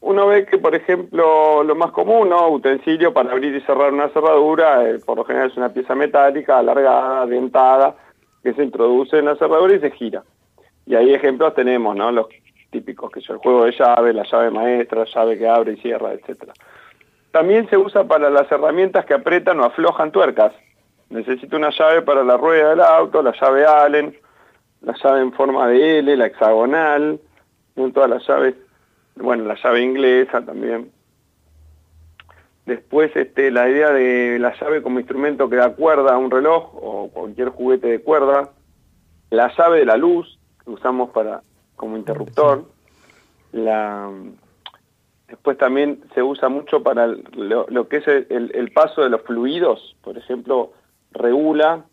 uno 0.00 0.26
ve 0.26 0.44
que, 0.44 0.58
por 0.58 0.74
ejemplo, 0.74 1.62
lo 1.62 1.74
más 1.76 1.92
común. 1.92 2.32
Utensilio 2.32 3.12
para 3.12 3.30
abrir 3.30 3.54
y 3.54 3.60
cerrar 3.60 3.92
una 3.92 4.08
cerradura, 4.08 4.90
eh, 4.90 4.98
por 5.06 5.18
lo 5.18 5.24
general 5.24 5.52
es 5.52 5.56
una 5.56 5.68
pieza 5.68 5.94
metálica, 5.94 6.58
alargada, 6.58 7.26
dentada, 7.26 7.94
que 8.42 8.54
se 8.54 8.64
introduce 8.64 9.16
en 9.18 9.26
la 9.26 9.36
cerradura 9.36 9.76
y 9.76 9.78
se 9.78 9.92
gira. 9.92 10.24
Y 10.90 10.96
ahí 10.96 11.14
ejemplos 11.14 11.54
tenemos, 11.54 11.94
¿no? 11.94 12.10
Los 12.10 12.26
típicos 12.72 13.12
que 13.12 13.20
son 13.20 13.36
el 13.36 13.42
juego 13.42 13.64
de 13.64 13.70
llave, 13.70 14.12
la 14.12 14.24
llave 14.24 14.50
maestra, 14.50 15.04
llave 15.04 15.38
que 15.38 15.46
abre 15.46 15.74
y 15.74 15.76
cierra, 15.76 16.12
etcétera. 16.12 16.52
También 17.30 17.70
se 17.70 17.76
usa 17.76 18.08
para 18.08 18.28
las 18.28 18.50
herramientas 18.50 19.04
que 19.04 19.14
apretan 19.14 19.60
o 19.60 19.66
aflojan 19.66 20.10
tuercas. 20.10 20.52
Necesito 21.08 21.56
una 21.56 21.70
llave 21.70 22.02
para 22.02 22.24
la 22.24 22.36
rueda 22.36 22.70
del 22.70 22.80
auto, 22.80 23.22
la 23.22 23.32
llave 23.40 23.66
Allen, 23.66 24.18
la 24.80 24.96
llave 25.00 25.20
en 25.20 25.32
forma 25.32 25.68
de 25.68 26.00
L, 26.00 26.16
la 26.16 26.26
hexagonal, 26.26 27.20
¿no? 27.76 27.92
todas 27.92 28.10
las 28.10 28.26
llaves, 28.26 28.56
bueno, 29.14 29.44
la 29.44 29.54
llave 29.62 29.82
inglesa 29.82 30.44
también. 30.44 30.90
Después 32.66 33.14
este, 33.14 33.52
la 33.52 33.68
idea 33.68 33.92
de 33.92 34.40
la 34.40 34.58
llave 34.60 34.82
como 34.82 34.98
instrumento 34.98 35.48
que 35.48 35.54
da 35.54 35.70
cuerda 35.70 36.14
a 36.14 36.18
un 36.18 36.32
reloj 36.32 36.74
o 36.74 37.10
cualquier 37.12 37.50
juguete 37.50 37.86
de 37.86 38.00
cuerda. 38.00 38.50
La 39.30 39.54
llave 39.56 39.78
de 39.78 39.86
la 39.86 39.96
luz 39.96 40.39
usamos 40.66 41.10
para 41.10 41.42
como 41.76 41.96
interruptor. 41.96 42.64
La, 43.52 44.10
después 45.28 45.58
también 45.58 46.04
se 46.14 46.22
usa 46.22 46.48
mucho 46.48 46.82
para 46.82 47.06
lo, 47.06 47.66
lo 47.68 47.88
que 47.88 47.98
es 47.98 48.06
el, 48.06 48.70
paso 48.72 49.02
de 49.02 49.10
los 49.10 49.22
fluidos. 49.22 49.96
Por 50.02 50.16
ejemplo, 50.18 50.72
regula. 51.12 51.84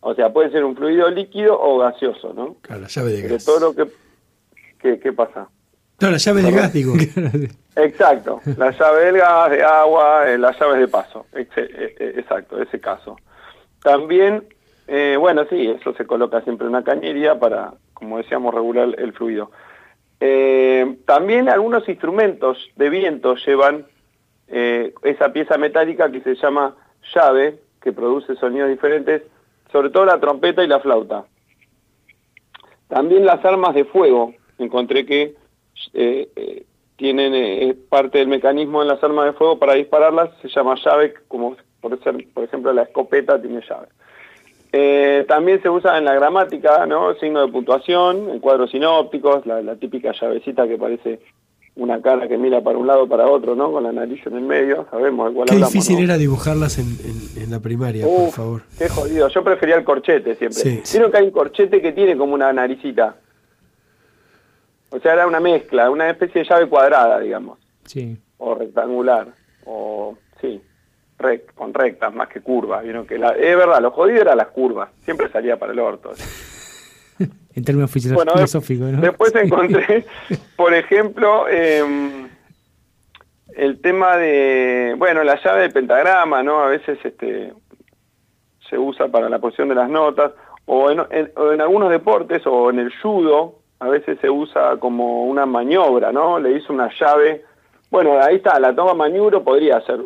O 0.00 0.14
sea, 0.14 0.32
puede 0.32 0.50
ser 0.50 0.64
un 0.64 0.76
fluido 0.76 1.10
líquido 1.10 1.60
o 1.60 1.78
gaseoso, 1.78 2.32
¿no? 2.32 2.56
Claro, 2.62 2.82
la 2.82 2.88
llave 2.88 3.12
de 3.12 3.22
De 3.22 3.28
gas. 3.28 3.44
todo 3.44 3.60
lo 3.60 3.74
que... 3.74 3.92
¿Qué, 4.78 4.98
qué 4.98 5.12
pasa? 5.12 5.48
No, 6.00 6.10
la 6.10 6.16
llave 6.16 6.40
de 6.42 6.50
gas, 6.50 6.72
digo. 6.72 6.94
Exacto, 7.76 8.40
la 8.56 8.70
llave 8.70 9.04
del 9.04 9.18
gas, 9.18 9.50
de 9.50 9.62
agua, 9.62 10.30
eh, 10.30 10.38
las 10.38 10.58
llaves 10.58 10.80
de 10.80 10.88
paso, 10.88 11.26
eh, 11.34 11.46
eh, 11.56 12.14
exacto, 12.16 12.60
ese 12.60 12.80
caso. 12.80 13.16
También, 13.82 14.44
eh, 14.92 15.16
bueno, 15.16 15.44
sí, 15.48 15.68
eso 15.68 15.94
se 15.94 16.04
coloca 16.04 16.40
siempre 16.42 16.66
en 16.66 16.70
una 16.70 16.82
cañería 16.82 17.38
para, 17.38 17.74
como 17.94 18.16
decíamos, 18.18 18.52
regular 18.52 18.92
el 18.98 19.12
fluido. 19.12 19.52
Eh, 20.18 20.96
también 21.06 21.48
algunos 21.48 21.88
instrumentos 21.88 22.58
de 22.74 22.90
viento 22.90 23.36
llevan 23.36 23.86
eh, 24.48 24.92
esa 25.04 25.32
pieza 25.32 25.58
metálica 25.58 26.10
que 26.10 26.22
se 26.22 26.34
llama 26.34 26.74
llave, 27.14 27.60
que 27.80 27.92
produce 27.92 28.34
sonidos 28.34 28.68
diferentes, 28.68 29.22
sobre 29.70 29.90
todo 29.90 30.06
la 30.06 30.18
trompeta 30.18 30.64
y 30.64 30.66
la 30.66 30.80
flauta. 30.80 31.24
También 32.88 33.24
las 33.24 33.44
armas 33.44 33.76
de 33.76 33.84
fuego, 33.84 34.34
encontré 34.58 35.06
que 35.06 35.36
tienen 36.96 37.78
parte 37.88 38.18
del 38.18 38.26
mecanismo 38.26 38.82
en 38.82 38.88
las 38.88 39.02
armas 39.04 39.26
de 39.26 39.32
fuego 39.34 39.56
para 39.60 39.74
dispararlas, 39.74 40.30
se 40.42 40.48
llama 40.48 40.74
llave, 40.84 41.14
como 41.28 41.56
por 41.80 41.96
ejemplo 42.42 42.72
la 42.72 42.82
escopeta 42.82 43.40
tiene 43.40 43.62
llave. 43.68 43.86
Eh, 44.72 45.24
también 45.26 45.60
se 45.62 45.68
usa 45.68 45.98
en 45.98 46.04
la 46.04 46.14
gramática, 46.14 46.86
¿no? 46.86 47.14
Signo 47.14 47.44
de 47.44 47.52
puntuación, 47.52 48.30
en 48.30 48.38
cuadros 48.38 48.70
sinópticos, 48.70 49.44
la, 49.44 49.74
típica 49.76 50.12
llavecita 50.12 50.68
que 50.68 50.78
parece 50.78 51.20
una 51.74 52.00
cara 52.00 52.28
que 52.28 52.36
mira 52.36 52.60
para 52.60 52.78
un 52.78 52.86
lado 52.86 53.08
para 53.08 53.26
otro, 53.26 53.56
¿no? 53.56 53.72
Con 53.72 53.82
la 53.82 53.92
nariz 53.92 54.24
en 54.26 54.36
el 54.36 54.42
medio, 54.42 54.86
sabemos 54.90 55.28
de 55.28 55.34
cuál 55.34 55.48
Qué 55.48 55.56
difícil 55.56 56.04
era 56.04 56.16
dibujarlas 56.18 56.78
en, 56.78 57.50
la 57.50 57.58
primaria, 57.58 58.06
por 58.06 58.30
favor. 58.30 58.62
Qué 58.78 58.88
jodido, 58.88 59.28
yo 59.28 59.42
prefería 59.42 59.76
el 59.76 59.82
corchete 59.82 60.36
siempre. 60.36 60.82
Sí. 60.84 60.98
que 60.98 61.16
hay 61.16 61.24
un 61.24 61.30
corchete 61.32 61.82
que 61.82 61.90
tiene 61.90 62.16
como 62.16 62.34
una 62.34 62.52
naricita. 62.52 63.16
O 64.90 65.00
sea, 65.00 65.14
era 65.14 65.26
una 65.26 65.40
mezcla, 65.40 65.90
una 65.90 66.10
especie 66.10 66.42
de 66.42 66.48
llave 66.48 66.68
cuadrada, 66.68 67.18
digamos. 67.18 67.58
Sí. 67.86 68.16
O 68.38 68.54
rectangular, 68.54 69.28
o 69.64 70.16
sí 70.40 70.60
con 71.54 71.74
rectas 71.74 72.14
más 72.14 72.28
que 72.28 72.40
curvas. 72.40 72.82
¿vieron? 72.82 73.06
Que 73.06 73.18
la, 73.18 73.30
es 73.30 73.56
verdad, 73.56 73.80
lo 73.80 73.90
jodido 73.90 74.22
era 74.22 74.34
las 74.34 74.48
curvas, 74.48 74.90
siempre 75.04 75.28
salía 75.30 75.58
para 75.58 75.72
el 75.72 75.78
orto. 75.78 76.12
en 77.54 77.64
términos 77.64 77.90
filosóficos, 77.90 78.92
¿no? 78.92 79.00
Después 79.00 79.34
encontré, 79.34 80.06
por 80.56 80.74
ejemplo, 80.74 81.48
em, 81.48 82.28
el 83.56 83.80
tema 83.80 84.16
de, 84.16 84.94
bueno, 84.96 85.24
la 85.24 85.42
llave 85.42 85.62
del 85.62 85.72
pentagrama, 85.72 86.42
¿no? 86.42 86.60
A 86.60 86.68
veces 86.68 86.98
este, 87.04 87.52
se 88.68 88.78
usa 88.78 89.08
para 89.08 89.28
la 89.28 89.38
posición 89.38 89.68
de 89.68 89.74
las 89.74 89.90
notas, 89.90 90.32
o 90.66 90.90
en, 90.90 91.00
en, 91.10 91.60
algunos 91.60 91.90
deportes, 91.90 92.46
o 92.46 92.70
en 92.70 92.78
el 92.78 92.92
judo, 93.02 93.56
a 93.80 93.88
veces 93.88 94.18
se 94.20 94.30
usa 94.30 94.76
como 94.78 95.24
una 95.24 95.46
maniobra, 95.46 96.12
¿no? 96.12 96.38
Le 96.38 96.52
hizo 96.52 96.72
una 96.72 96.90
llave, 96.98 97.44
bueno, 97.90 98.20
ahí 98.22 98.36
está, 98.36 98.60
la 98.60 98.74
toma 98.74 98.94
maniobro 98.94 99.42
podría 99.42 99.80
ser 99.80 100.00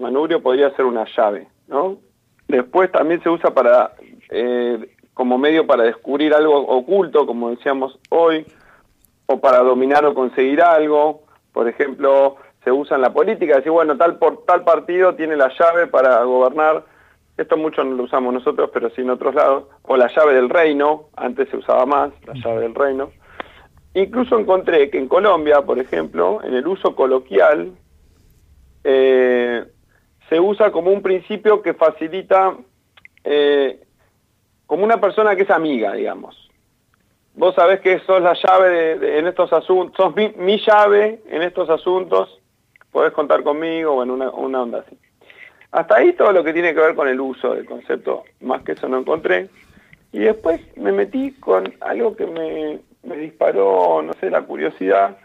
manubrio 0.00 0.42
podría 0.42 0.74
ser 0.76 0.84
una 0.84 1.04
llave, 1.16 1.48
¿no? 1.68 1.98
Después 2.48 2.90
también 2.90 3.22
se 3.22 3.30
usa 3.30 3.54
para 3.54 3.92
eh, 4.30 4.96
como 5.14 5.38
medio 5.38 5.66
para 5.66 5.84
descubrir 5.84 6.34
algo 6.34 6.56
oculto, 6.56 7.26
como 7.26 7.50
decíamos 7.50 7.98
hoy, 8.08 8.46
o 9.26 9.40
para 9.40 9.58
dominar 9.58 10.04
o 10.06 10.14
conseguir 10.14 10.62
algo. 10.62 11.22
Por 11.52 11.68
ejemplo, 11.68 12.36
se 12.64 12.72
usa 12.72 12.96
en 12.96 13.02
la 13.02 13.12
política, 13.12 13.56
decir, 13.56 13.70
bueno, 13.72 13.96
tal 13.96 14.18
por 14.18 14.44
tal 14.44 14.64
partido 14.64 15.14
tiene 15.14 15.36
la 15.36 15.52
llave 15.58 15.86
para 15.86 16.22
gobernar. 16.24 16.84
Esto 17.36 17.56
mucho 17.56 17.84
no 17.84 17.96
lo 17.96 18.04
usamos 18.04 18.34
nosotros, 18.34 18.70
pero 18.72 18.90
sí 18.90 19.02
en 19.02 19.10
otros 19.10 19.34
lados. 19.34 19.64
O 19.82 19.96
la 19.96 20.08
llave 20.08 20.34
del 20.34 20.48
reino, 20.48 21.08
antes 21.16 21.48
se 21.48 21.56
usaba 21.56 21.86
más, 21.86 22.12
la 22.26 22.34
llave 22.34 22.62
del 22.62 22.74
reino. 22.74 23.10
Incluso 23.94 24.38
encontré 24.38 24.90
que 24.90 24.98
en 24.98 25.08
Colombia, 25.08 25.62
por 25.62 25.78
ejemplo, 25.78 26.40
en 26.44 26.54
el 26.54 26.66
uso 26.66 26.94
coloquial, 26.94 27.72
eh, 28.84 29.64
se 30.30 30.38
usa 30.38 30.70
como 30.70 30.92
un 30.92 31.02
principio 31.02 31.60
que 31.60 31.74
facilita, 31.74 32.56
eh, 33.24 33.80
como 34.64 34.84
una 34.84 35.00
persona 35.00 35.34
que 35.34 35.42
es 35.42 35.50
amiga, 35.50 35.92
digamos. 35.92 36.48
Vos 37.34 37.54
sabés 37.56 37.80
que 37.80 37.98
sos 38.00 38.22
la 38.22 38.34
llave 38.34 38.96
de, 38.96 39.18
en 39.18 39.26
estos 39.26 39.52
asuntos, 39.52 39.96
sos 39.96 40.14
mi, 40.14 40.58
llave 40.58 41.20
en 41.28 41.42
estos 41.42 41.68
asuntos, 41.68 42.40
podés 42.92 43.12
contar 43.12 43.42
conmigo 43.42 43.94
o 43.94 44.02
en 44.04 44.10
una, 44.12 44.28
onda 44.28 44.84
así. 44.86 44.96
Hasta 45.72 45.96
ahí 45.96 46.12
todo 46.12 46.32
lo 46.32 46.44
que 46.44 46.52
tiene 46.52 46.74
que 46.74 46.80
ver 46.80 46.94
con 46.94 47.08
el 47.08 47.20
uso 47.20 47.54
del 47.54 47.66
concepto, 47.66 48.22
más 48.40 48.62
que 48.62 48.72
eso 48.72 48.88
no 48.88 48.98
encontré. 48.98 49.48
Y 50.12 50.20
después 50.20 50.60
me 50.76 50.92
metí 50.92 51.32
con 51.32 51.74
algo 51.80 52.14
que 52.14 52.26
me, 52.26 52.78
me 53.02 53.16
disparó, 53.16 54.00
no 54.02 54.12
sé, 54.14 54.30
la 54.30 54.42
curiosidad, 54.42 55.16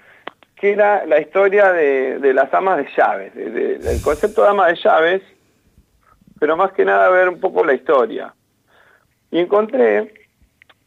que 0.56 0.72
era 0.72 1.06
la 1.06 1.20
historia 1.20 1.72
de, 1.72 2.34
las 2.34 2.54
amas 2.54 2.78
de 2.78 2.88
llaves, 2.96 3.36
del 3.36 4.02
concepto 4.02 4.44
de 4.44 4.50
ama 4.50 4.68
de 4.68 4.76
llaves, 4.76 5.22
pero 6.40 6.56
más 6.56 6.72
que 6.72 6.86
nada 6.86 7.10
ver 7.10 7.30
un 7.30 7.40
poco 7.40 7.64
la 7.64 7.74
historia. 7.74 8.34
Y 9.32 9.40
encontré 9.40 10.14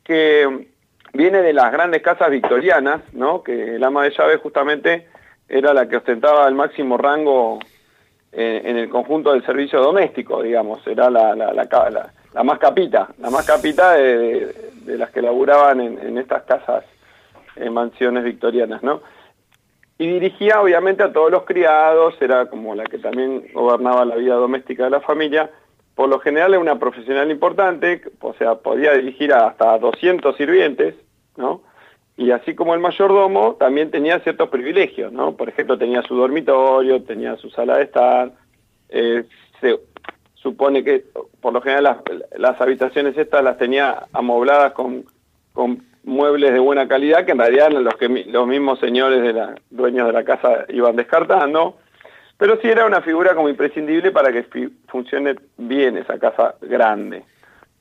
que 0.04 0.68
viene 1.12 1.42
de 1.42 1.52
las 1.52 1.70
grandes 1.70 2.00
casas 2.00 2.31
victorianas, 2.31 3.02
¿no? 3.12 3.42
que 3.42 3.76
el 3.76 3.85
ama 3.85 4.04
de 4.04 4.11
llaves 4.11 4.40
justamente 4.40 5.09
era 5.48 5.74
la 5.74 5.87
que 5.87 5.96
ostentaba 5.96 6.48
el 6.48 6.54
máximo 6.54 6.96
rango 6.96 7.59
en, 8.33 8.76
el 8.76 8.88
conjunto 8.88 9.33
del 9.33 9.44
servicio 9.44 9.81
doméstico, 9.81 10.42
digamos, 10.42 10.87
era 10.87 11.11
la, 11.11 11.35
más 12.44 12.59
capita, 12.59 13.09
la 13.18 13.31
más 13.31 13.46
capita 13.46 13.94
de, 13.94 14.54
las 14.87 15.11
que 15.11 15.22
laburaban 15.22 15.81
en, 15.81 15.98
en 15.98 16.18
estas 16.18 16.42
casas, 16.44 16.85
en 17.57 17.72
mansiones 17.72 18.24
victorianas, 18.24 18.83
¿no? 18.83 19.00
Y 19.99 20.07
dirigía 20.07 20.61
obviamente 20.61 21.03
a 21.03 21.13
todos 21.13 21.31
los 21.31 21.43
criados, 21.43 22.15
era 22.21 22.47
como 22.47 22.75
la 22.77 22.85
que 22.85 22.99
también 22.99 23.49
gobernaba 23.53 24.05
la 24.05 24.15
vida 24.15 24.35
doméstica 24.35 24.85
de 24.85 24.91
la 24.91 25.01
familia. 25.01 25.51
Por 25.97 26.09
lo 26.09 26.21
general 26.21 26.53
era 26.53 26.61
una 26.61 26.79
profesional 26.79 27.29
importante, 27.33 28.03
o 28.21 28.33
sea, 28.35 28.55
podía 28.55 28.93
dirigir 28.93 29.33
hasta 29.33 29.77
200 29.79 30.37
sirvientes, 30.37 30.95
¿no? 31.37 31.63
Y 32.17 32.31
así 32.31 32.55
como 32.55 32.75
el 32.75 32.81
mayordomo, 32.81 33.57
también 33.59 33.91
tenía 33.91 34.21
ciertos 34.21 34.49
privilegios, 34.51 35.13
¿no? 35.13 35.37
Por 35.37 35.49
ejemplo, 35.49 35.77
tenía 35.77 36.03
su 36.03 36.15
dormitorio, 36.15 37.03
tenía 37.03 37.37
su 37.37 37.51
sala 37.51 37.79
de 37.79 37.83
estar, 37.85 38.33
eh, 38.91 39.25
se 39.61 39.81
supone 40.35 40.85
que 40.85 41.05
por 41.41 41.53
lo 41.53 41.61
general 41.61 42.01
las, 42.37 42.61
habitaciones 42.61 43.19
estas 43.19 43.43
las 43.43 43.59
tenía 43.59 44.07
amobladas 44.13 44.73
con 44.73 45.05
muebles 46.09 46.53
de 46.53 46.59
buena 46.59 46.88
calidad 46.88 47.25
que 47.25 47.33
en 47.33 47.38
realidad 47.38 47.71
los 47.71 47.94
los 48.27 48.47
mismos 48.47 48.81
señores 48.81 49.23
de 49.23 49.33
la 49.35 49.55
dueños 49.71 50.07
de 50.07 50.12
la 50.12 50.25
casa 50.25 50.64
iban 50.71 50.97
descartando, 50.97 51.77
pero 52.38 52.59
sí 52.61 52.68
era 52.68 52.87
una 52.87 53.03
figura 53.03 53.35
como 53.35 53.49
imprescindible 53.49 54.11
para 54.11 54.33
que 54.33 54.71
funcione 54.88 55.37
bien 55.59 55.99
esa 55.99 56.18
casa 56.18 56.55
grande. 56.62 57.25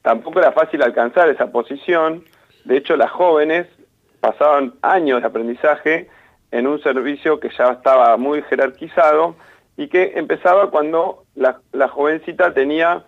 Tampoco 0.02 0.40
era 0.40 0.52
fácil 0.52 0.84
alcanzar 0.84 1.30
esa 1.30 1.52
posición, 1.52 2.24
de 2.66 2.78
hecho 2.78 2.98
las 2.98 3.12
jóvenes 3.12 3.68
pasaban 4.20 4.74
años 4.82 5.22
de 5.22 5.28
aprendizaje 5.28 6.10
en 6.52 6.68
un 6.68 6.82
servicio 6.82 7.40
que 7.40 7.50
ya 7.58 7.72
estaba 7.72 8.18
muy 8.18 8.42
jerarquizado 8.44 9.36
y 9.78 9.88
que 9.88 10.14
empezaba 10.16 10.70
cuando 10.70 11.24
la, 11.36 11.60
jovencita 11.88 12.54
tenía 12.54 13.04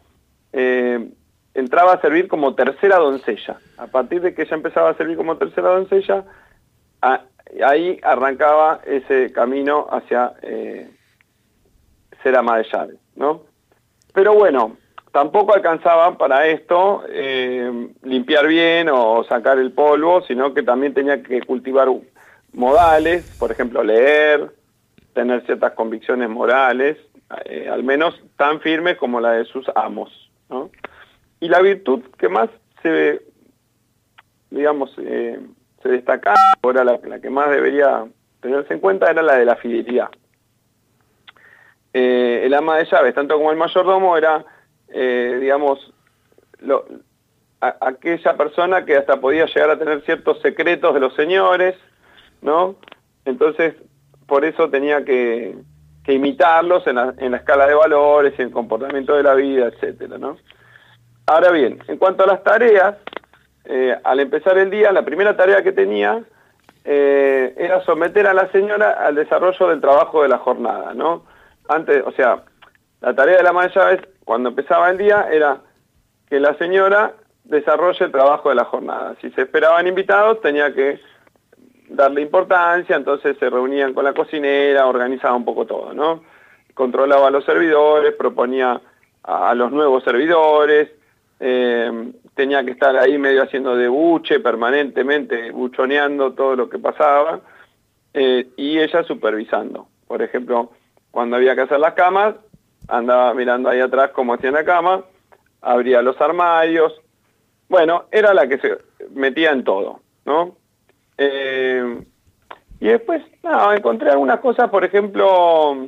eh, 0.53 1.09
entraba 1.59 1.93
a 1.93 2.01
servir 2.01 2.27
como 2.27 2.55
tercera 2.55 2.97
doncella. 2.97 3.57
A 3.77 3.87
partir 3.87 4.21
de 4.21 4.33
que 4.33 4.43
ella 4.43 4.55
empezaba 4.55 4.89
a 4.89 4.97
servir 4.97 5.17
como 5.17 5.37
tercera 5.37 5.69
doncella, 5.69 6.25
ahí 7.65 7.99
arrancaba 8.03 8.81
ese 8.85 9.31
camino 9.31 9.87
hacia 9.89 10.33
eh, 10.41 10.89
ser 12.23 12.35
ama 12.35 12.57
de 12.57 12.65
llave, 12.71 12.95
¿no? 13.15 13.41
Pero 14.13 14.33
bueno, 14.33 14.77
tampoco 15.11 15.53
alcanzaba 15.53 16.17
para 16.17 16.47
esto 16.47 17.03
eh, 17.09 17.89
limpiar 18.03 18.47
bien 18.47 18.89
o 18.89 19.23
sacar 19.23 19.57
el 19.59 19.71
polvo, 19.71 20.21
sino 20.21 20.53
que 20.53 20.63
también 20.63 20.93
tenía 20.93 21.21
que 21.23 21.41
cultivar 21.41 21.87
modales, 22.53 23.25
por 23.39 23.51
ejemplo, 23.51 23.83
leer, 23.83 24.51
tener 25.13 25.45
ciertas 25.45 25.73
convicciones 25.73 26.29
morales, 26.29 26.97
eh, 27.45 27.69
al 27.71 27.83
menos 27.83 28.19
tan 28.37 28.59
firmes 28.61 28.97
como 28.97 29.19
la 29.19 29.33
de 29.33 29.45
sus 29.45 29.65
amos. 29.75 30.29
Y 31.39 31.47
la 31.47 31.61
virtud 31.61 32.03
que 32.17 32.29
más 32.29 32.49
se, 32.81 33.21
digamos, 34.49 34.91
eh, 34.97 35.39
se 35.81 35.89
destacaba, 35.89 36.37
ahora 36.61 36.83
la, 36.83 37.19
que 37.19 37.29
más 37.29 37.49
debería 37.49 38.05
tenerse 38.41 38.73
en 38.73 38.79
cuenta 38.79 39.09
era 39.09 39.21
la 39.21 39.35
de 39.35 39.45
la 39.45 39.55
fidelidad. 39.55 40.09
Eh, 41.93 42.41
el 42.45 42.53
ama 42.53 42.77
de 42.77 42.85
llaves, 42.85 43.15
tanto 43.15 43.35
como 43.37 43.51
el 43.51 43.57
mayordomo, 43.57 44.17
era, 44.17 44.45
eh, 44.89 45.37
digamos, 45.39 45.93
aquella 47.59 48.37
persona 48.37 48.85
que 48.85 48.97
hasta 48.97 49.19
podía 49.19 49.45
llegar 49.45 49.71
a 49.71 49.79
tener 49.79 50.01
ciertos 50.01 50.39
secretos 50.41 50.93
de 50.93 50.99
los 50.99 51.13
señores, 51.15 51.75
¿no? 52.41 52.75
Entonces, 53.25 53.75
por 54.27 54.45
eso 54.45 54.69
tenía 54.69 55.03
que, 55.03 55.55
imitarlos 56.07 56.87
en 56.87 56.95
la, 56.95 57.37
escala 57.37 57.67
de 57.67 57.75
valores, 57.75 58.33
en 58.39 58.47
el 58.47 58.51
comportamiento 58.51 59.15
de 59.15 59.21
la 59.21 59.35
vida, 59.35 59.67
etcétera, 59.67 60.17
¿no? 60.17 60.37
Ahora 61.29 61.51
bien, 61.51 61.77
en 61.87 61.97
cuanto 61.97 62.23
a 62.23 62.25
las 62.25 62.43
tareas, 62.43 62.95
eh, 63.65 63.95
al 64.03 64.19
empezar 64.19 64.57
el 64.57 64.71
día, 64.71 64.91
la 64.91 65.05
primera 65.05 65.37
tarea 65.37 65.61
que 65.61 65.71
tenía 65.71 66.23
eh, 66.83 67.53
era 67.55 67.85
someter 67.85 68.25
a 68.25 68.33
la 68.33 68.51
señora 68.51 68.93
al 68.93 69.13
desarrollo 69.13 69.67
del 69.67 69.79
trabajo 69.79 70.23
de 70.23 70.27
la 70.27 70.39
jornada, 70.39 70.95
¿no? 70.95 71.25
Antes, 71.67 72.01
o 72.03 72.11
sea, 72.13 72.41
la 72.99 73.13
tarea 73.13 73.37
de 73.37 73.43
la 73.43 73.53
de 73.53 73.69
llaves, 73.69 74.01
cuando 74.25 74.49
empezaba 74.49 74.89
el 74.89 74.97
día, 74.97 75.27
era 75.31 75.59
que 76.27 76.39
la 76.39 76.55
señora 76.55 77.13
desarrolle 77.43 78.05
el 78.05 78.11
trabajo 78.11 78.49
de 78.49 78.55
la 78.55 78.65
jornada. 78.65 79.13
Si 79.21 79.29
se 79.29 79.43
esperaban 79.43 79.85
invitados, 79.85 80.41
tenía 80.41 80.73
que 80.73 80.99
darle 81.89 82.21
importancia, 82.21 82.95
entonces 82.95 83.37
se 83.37 83.51
reunían 83.51 83.93
con 83.93 84.03
la 84.03 84.15
cocinera, 84.15 84.87
organizaba 84.87 85.35
un 85.35 85.45
poco 85.45 85.67
todo, 85.67 85.93
¿no? 85.93 86.23
Controlaba 86.73 87.27
a 87.27 87.31
los 87.31 87.45
servidores, 87.45 88.15
proponía 88.15 88.81
a, 89.21 89.53
los 89.53 89.71
nuevos 89.71 90.03
servidores, 90.03 90.89
eh, 91.39 92.11
tenía 92.35 92.63
que 92.65 92.71
estar 92.71 92.95
ahí 92.97 93.17
medio 93.17 93.43
haciendo 93.43 93.75
de 93.75 93.87
buche, 93.87 94.39
permanentemente 94.39 95.51
buchoneando 95.51 96.33
todo 96.33 96.55
lo 96.55 96.69
que 96.69 96.79
pasaba, 96.79 97.41
eh, 98.13 98.49
y 98.57 98.79
ella 98.79 99.03
supervisando. 99.03 99.87
Por 100.07 100.21
ejemplo, 100.21 100.71
cuando 101.11 101.37
había 101.37 101.55
que 101.55 101.61
hacer 101.61 101.79
las 101.79 101.93
camas, 101.93 102.35
andaba 102.87 103.33
mirando 103.33 103.69
ahí 103.69 103.79
atrás 103.79 104.11
cómo 104.11 104.33
hacían 104.33 104.53
la 104.53 104.65
cama, 104.65 105.03
abría 105.61 106.01
los 106.01 106.19
armarios, 106.19 106.93
bueno, 107.69 108.05
era 108.11 108.33
la 108.33 108.47
que 108.47 108.57
se 108.57 108.77
metía 109.13 109.51
en 109.51 109.63
todo, 109.63 110.01
¿no? 110.25 110.55
Eh, 111.17 112.03
y 112.79 112.87
después, 112.87 113.21
encontré 113.75 114.09
algunas 114.09 114.39
cosas, 114.39 114.69
por 114.69 114.83
ejemplo, 114.83 115.87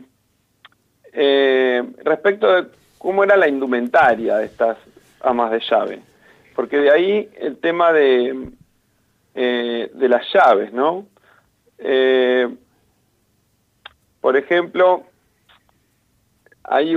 respecto 2.03 2.51
de 2.51 2.67
cómo 2.97 3.23
era 3.23 3.35
la 3.35 3.47
indumentaria 3.47 4.37
de 4.37 4.45
estas 4.45 4.77
amas 5.23 5.51
de 5.51 5.59
llave. 5.59 6.01
Porque 6.55 6.77
de 6.77 6.91
ahí 6.91 7.29
el 7.37 7.57
tema 7.57 7.93
de, 7.93 8.49
eh, 9.35 9.91
de 9.93 10.09
las 10.09 10.25
llaves, 10.33 10.73
¿no? 10.73 11.07
por 14.21 14.37
ejemplo, 14.37 15.03
ahí 16.63 16.95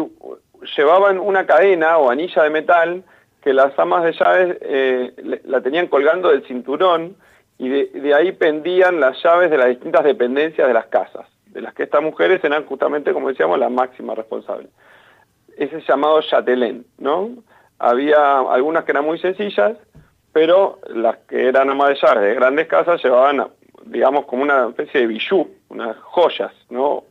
llevaban 0.77 1.19
una 1.19 1.47
cadena 1.47 1.97
o 1.97 2.11
anilla 2.11 2.43
de 2.43 2.51
metal 2.51 3.03
que 3.43 3.55
las 3.55 3.79
amas 3.79 4.05
de 4.05 4.13
llaves 4.13 5.45
la 5.45 5.63
tenían 5.63 5.87
colgando 5.87 6.29
del 6.29 6.47
cinturón 6.47 7.17
y 7.59 7.69
de, 7.69 8.15
ahí 8.15 8.33
pendían 8.33 9.01
las 9.01 9.23
llaves 9.23 9.51
de 9.51 9.59
las 9.59 9.69
distintas 9.69 10.05
dependencias 10.05 10.67
de 10.67 10.75
las 10.75 10.87
casas, 10.87 11.27
de 11.47 11.61
las 11.61 11.73
que 11.75 11.85
estas 11.85 12.03
mujeres 12.03 12.43
eran 12.43 12.67
justamente, 12.67 13.13
como 13.13 13.29
decíamos, 13.29 13.59
las 13.59 13.71
máximas 13.71 14.17
responsables. 14.17 14.71
Ese 15.57 15.81
llamado 15.87 16.21
chatelén, 16.23 16.85
¿no? 16.99 17.31
Había 17.79 18.39
algunas 18.39 18.85
que 18.85 18.93
eran 18.93 19.05
muy 19.05 19.19
sencillas, 19.19 19.77
pero 20.33 20.81
las 20.89 21.19
que 21.29 21.49
eran 21.49 21.71
amas 21.71 21.91
de 21.91 21.95
llaves 21.97 22.23
de 22.23 22.35
grandes 22.35 22.67
casas 22.67 23.03
llevaban, 23.03 23.49
digamos, 23.85 24.27
como 24.27 24.43
una 24.43 24.69
especie 24.69 25.01
de 25.01 25.07
bijú, 25.07 25.49
unas 25.69 25.97
joyas, 25.99 26.53
¿no? 26.71 27.05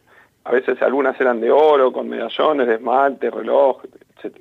A 0.46 0.52
veces 0.52 0.82
algunas 0.82 1.20
eran 1.22 1.40
de 1.40 1.52
oro, 1.52 1.94
con 1.94 2.10
medallones, 2.10 2.68
de 2.68 2.76
esmalte, 2.76 3.30
reloj, 3.30 3.82
etc. 4.18 4.38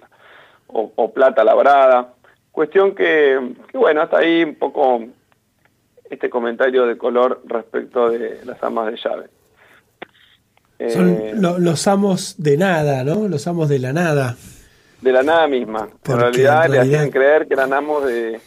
O, 0.66 1.12
plata 1.12 1.44
labrada. 1.44 2.14
Cuestión 2.50 2.94
que, 2.94 3.54
que, 3.70 3.78
bueno, 3.78 4.02
hasta 4.02 4.18
ahí 4.18 4.42
un 4.42 4.54
poco 4.54 5.04
este 6.10 6.28
comentario 6.28 6.86
de 6.86 6.96
color 6.98 7.42
respecto 7.44 8.10
de 8.10 8.44
las 8.44 8.62
amas 8.62 8.90
de 8.90 8.96
llave. 8.96 9.26
Son 10.90 11.08
eh, 11.10 11.34
los 11.36 11.86
amos 11.86 12.34
de 12.38 12.56
nada, 12.56 13.04
¿no? 13.04 13.28
Los 13.28 13.46
amos 13.46 13.68
de 13.68 13.78
la 13.78 13.92
nada. 13.92 14.36
De 15.02 15.12
la 15.12 15.22
nada 15.22 15.48
misma. 15.48 15.88
En 16.04 16.18
realidad, 16.18 16.68
le 16.70 16.78
hacían 16.78 17.10
creer 17.10 17.46
que 17.48 17.54
eran 17.54 17.72
amos 17.72 18.06
de, 18.06 18.40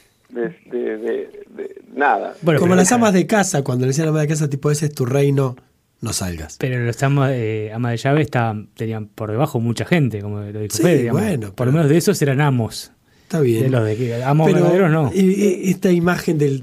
nada. 1.94 2.36
Bueno, 2.42 2.60
Como 2.60 2.76
las 2.76 2.92
amas 2.92 3.14
de 3.14 3.28
casa, 3.28 3.64
cuando 3.64 3.86
le 3.86 3.90
decían 3.90 4.08
amas 4.08 4.22
de 4.22 4.28
casa, 4.30 4.50
tipo, 4.50 4.72
ese 4.72 4.88
es 4.88 4.96
tu 4.96 5.06
reino, 5.06 5.56
no 6.02 6.14
salgas. 6.14 6.58
Pero 6.58 6.80
los 6.80 7.04
amas, 7.04 7.32
de 7.32 7.98
llave 8.02 8.22
estaban, 8.22 8.70
tenían 8.74 9.08
por 9.08 9.32
debajo 9.32 9.60
mucha 9.60 9.86
gente, 9.86 10.22
como 10.22 10.40
lo 10.40 10.60
dijo 10.60 10.76
sí, 10.76 11.10
Bueno, 11.10 11.54
por 11.54 11.68
lo 11.68 11.74
menos 11.74 11.90
de 11.90 11.98
esos 11.98 12.22
eran 12.22 12.42
amos. 12.42 12.92
Está 13.24 13.42
bien. 13.42 13.64
De 13.64 13.70
los 13.70 13.84
de 13.84 13.98
que 13.98 14.24
amo 14.24 14.46
Pero 14.46 14.88
no. 14.88 15.12
Esta 15.14 15.92
imagen 15.92 16.38
del, 16.38 16.62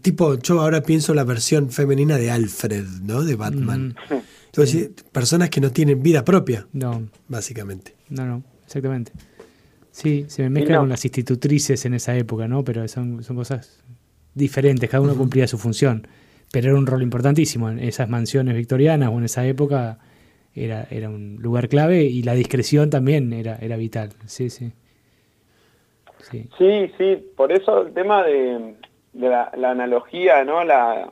tipo, 0.00 0.38
yo 0.38 0.60
ahora 0.60 0.82
pienso 0.82 1.14
la 1.14 1.22
versión 1.22 1.70
femenina 1.70 2.16
de 2.16 2.30
Alfred, 2.30 2.84
¿no? 3.02 3.22
De 3.22 3.36
Batman. 3.36 3.94
Mm. 4.10 4.14
Entonces, 4.46 4.90
personas 5.12 5.50
que 5.50 5.60
no 5.60 5.70
tienen 5.70 6.02
vida 6.02 6.24
propia. 6.24 6.66
No. 6.72 7.08
Básicamente. 7.28 7.94
No, 8.08 8.24
no, 8.24 8.42
exactamente. 8.68 9.12
Sí, 9.90 10.26
se 10.28 10.42
me 10.42 10.50
mezcla 10.50 10.78
con 10.78 10.88
las 10.88 11.04
institutrices 11.04 11.84
en 11.86 11.94
esa 11.94 12.14
época, 12.16 12.46
¿no? 12.46 12.62
Pero 12.62 12.86
son, 12.86 13.24
son 13.24 13.36
cosas 13.36 13.82
diferentes, 14.34 14.88
cada 14.88 15.02
uno 15.02 15.16
cumplía 15.16 15.48
su 15.48 15.58
función. 15.58 16.06
Pero 16.52 16.68
era 16.68 16.78
un 16.78 16.86
rol 16.86 17.02
importantísimo. 17.02 17.68
En 17.70 17.78
esas 17.78 18.08
mansiones 18.08 18.54
victorianas 18.54 19.10
o 19.10 19.18
en 19.18 19.24
esa 19.24 19.46
época 19.46 19.98
era, 20.54 20.86
era 20.90 21.08
un 21.08 21.38
lugar 21.40 21.68
clave 21.68 22.02
y 22.02 22.22
la 22.22 22.34
discreción 22.34 22.90
también 22.90 23.32
era, 23.32 23.56
era 23.60 23.76
vital. 23.76 24.10
Sí, 24.26 24.50
sí. 24.50 24.72
Sí, 26.30 26.92
sí, 26.98 27.26
por 27.36 27.52
eso 27.52 27.82
el 27.82 27.94
tema 27.94 28.22
de, 28.22 28.74
la, 29.14 29.50
analogía, 29.54 30.44
¿no? 30.44 30.62
La, 30.62 31.10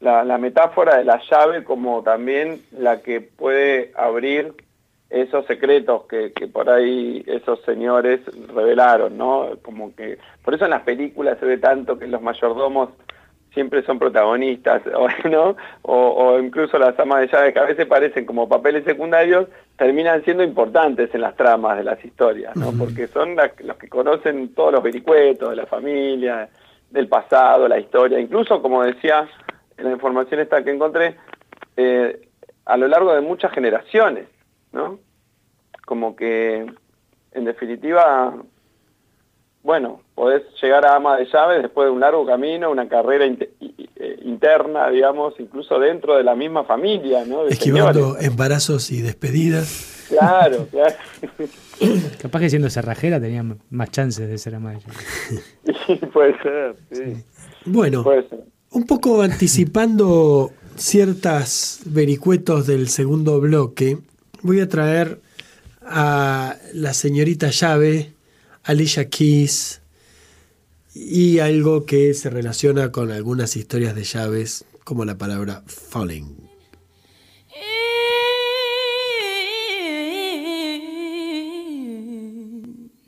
la, 0.00 0.38
metáfora 0.38 0.98
de 0.98 1.04
la 1.04 1.20
llave 1.30 1.64
como 1.64 2.02
también 2.02 2.60
la 2.72 3.00
que 3.00 3.22
puede 3.22 3.92
abrir 3.96 4.54
esos 5.10 5.46
secretos 5.46 6.04
que, 6.04 6.32
que, 6.32 6.48
por 6.48 6.68
ahí 6.68 7.24
esos 7.26 7.60
señores 7.62 8.20
revelaron, 8.54 9.16
¿no? 9.16 9.50
Como 9.62 9.94
que 9.94 10.18
por 10.44 10.54
eso 10.54 10.64
en 10.64 10.70
las 10.70 10.82
películas 10.82 11.38
se 11.38 11.46
ve 11.46 11.58
tanto 11.58 11.98
que 11.98 12.06
los 12.06 12.20
mayordomos 12.20 12.90
siempre 13.54 13.82
son 13.82 13.98
protagonistas, 13.98 14.82
¿no? 15.30 15.56
O, 15.82 16.38
incluso 16.38 16.78
las 16.78 16.98
amas 16.98 17.22
de 17.22 17.28
llaves 17.28 17.52
que 17.52 17.58
a 17.58 17.64
veces 17.64 17.86
parecen 17.86 18.24
como 18.24 18.48
papeles 18.48 18.84
secundarios, 18.84 19.48
terminan 19.76 20.22
siendo 20.24 20.44
importantes 20.44 21.14
en 21.14 21.22
las 21.22 21.34
tramas 21.36 21.78
de 21.78 21.84
las 21.84 22.04
historias, 22.04 22.54
¿no? 22.56 22.72
Porque 22.78 23.06
son 23.08 23.36
los 23.36 23.76
que 23.76 23.88
conocen 23.88 24.54
todos 24.54 24.72
los 24.72 24.82
vericuetos 24.82 25.50
de 25.50 25.56
la 25.56 25.66
familia, 25.66 26.48
del 26.90 27.08
pasado, 27.08 27.68
la 27.68 27.78
historia, 27.78 28.18
incluso 28.18 28.62
como 28.62 28.82
decía 28.82 29.28
en 29.76 29.84
la 29.84 29.92
información 29.92 30.40
esta 30.40 30.62
que 30.62 30.70
encontré, 30.70 31.16
eh, 31.76 32.28
a 32.64 32.76
lo 32.76 32.88
largo 32.88 33.14
de 33.14 33.20
muchas 33.20 33.52
generaciones, 33.52 34.26
¿no? 34.72 34.98
Como 35.84 36.16
que, 36.16 36.66
en 37.32 37.44
definitiva, 37.44 38.34
bueno, 39.62 40.00
podés 40.14 40.42
llegar 40.62 40.86
a 40.86 40.96
ama 40.96 41.16
de 41.16 41.26
llaves 41.26 41.62
después 41.62 41.86
de 41.86 41.92
un 41.92 42.00
largo 42.00 42.24
camino, 42.24 42.70
una 42.70 42.88
carrera 42.88 43.26
eh, 43.26 44.18
interna, 44.22 44.88
digamos, 44.90 45.34
incluso 45.38 45.78
dentro 45.78 46.16
de 46.16 46.24
la 46.24 46.34
misma 46.34 46.64
familia, 46.64 47.24
¿no? 47.24 47.46
Esquivando 47.46 48.16
embarazos 48.18 48.90
y 48.90 49.02
despedidas. 49.02 50.06
Claro, 50.08 50.66
claro. 50.70 50.94
Capaz 52.22 52.40
que 52.40 52.50
siendo 52.50 52.70
cerrajera 52.70 53.20
tenía 53.20 53.44
más 53.70 53.90
chances 53.90 54.28
de 54.28 54.38
ser 54.38 54.54
ama 54.54 54.72
de 54.72 54.80
llaves. 54.80 55.58
Sí, 55.86 55.96
puede 56.12 56.40
ser, 56.42 56.76
sí. 56.90 57.24
Bueno, 57.66 58.04
un 58.70 58.86
poco 58.86 59.20
anticipando 59.22 60.50
ciertas 60.76 61.80
vericuetos 61.86 62.66
del 62.66 62.88
segundo 62.88 63.40
bloque, 63.40 63.98
voy 64.42 64.60
a 64.60 64.68
traer 64.68 65.20
a 65.82 66.56
la 66.72 66.94
señorita 66.94 67.50
llave 67.50 68.12
Alicia 68.64 69.08
Keys 69.08 69.80
y 70.94 71.38
algo 71.38 71.86
que 71.86 72.12
se 72.14 72.30
relaciona 72.30 72.92
con 72.92 73.10
algunas 73.10 73.56
historias 73.56 73.94
de 73.94 74.04
llaves 74.04 74.64
como 74.84 75.04
la 75.04 75.16
palabra 75.16 75.62
falling. 75.66 76.47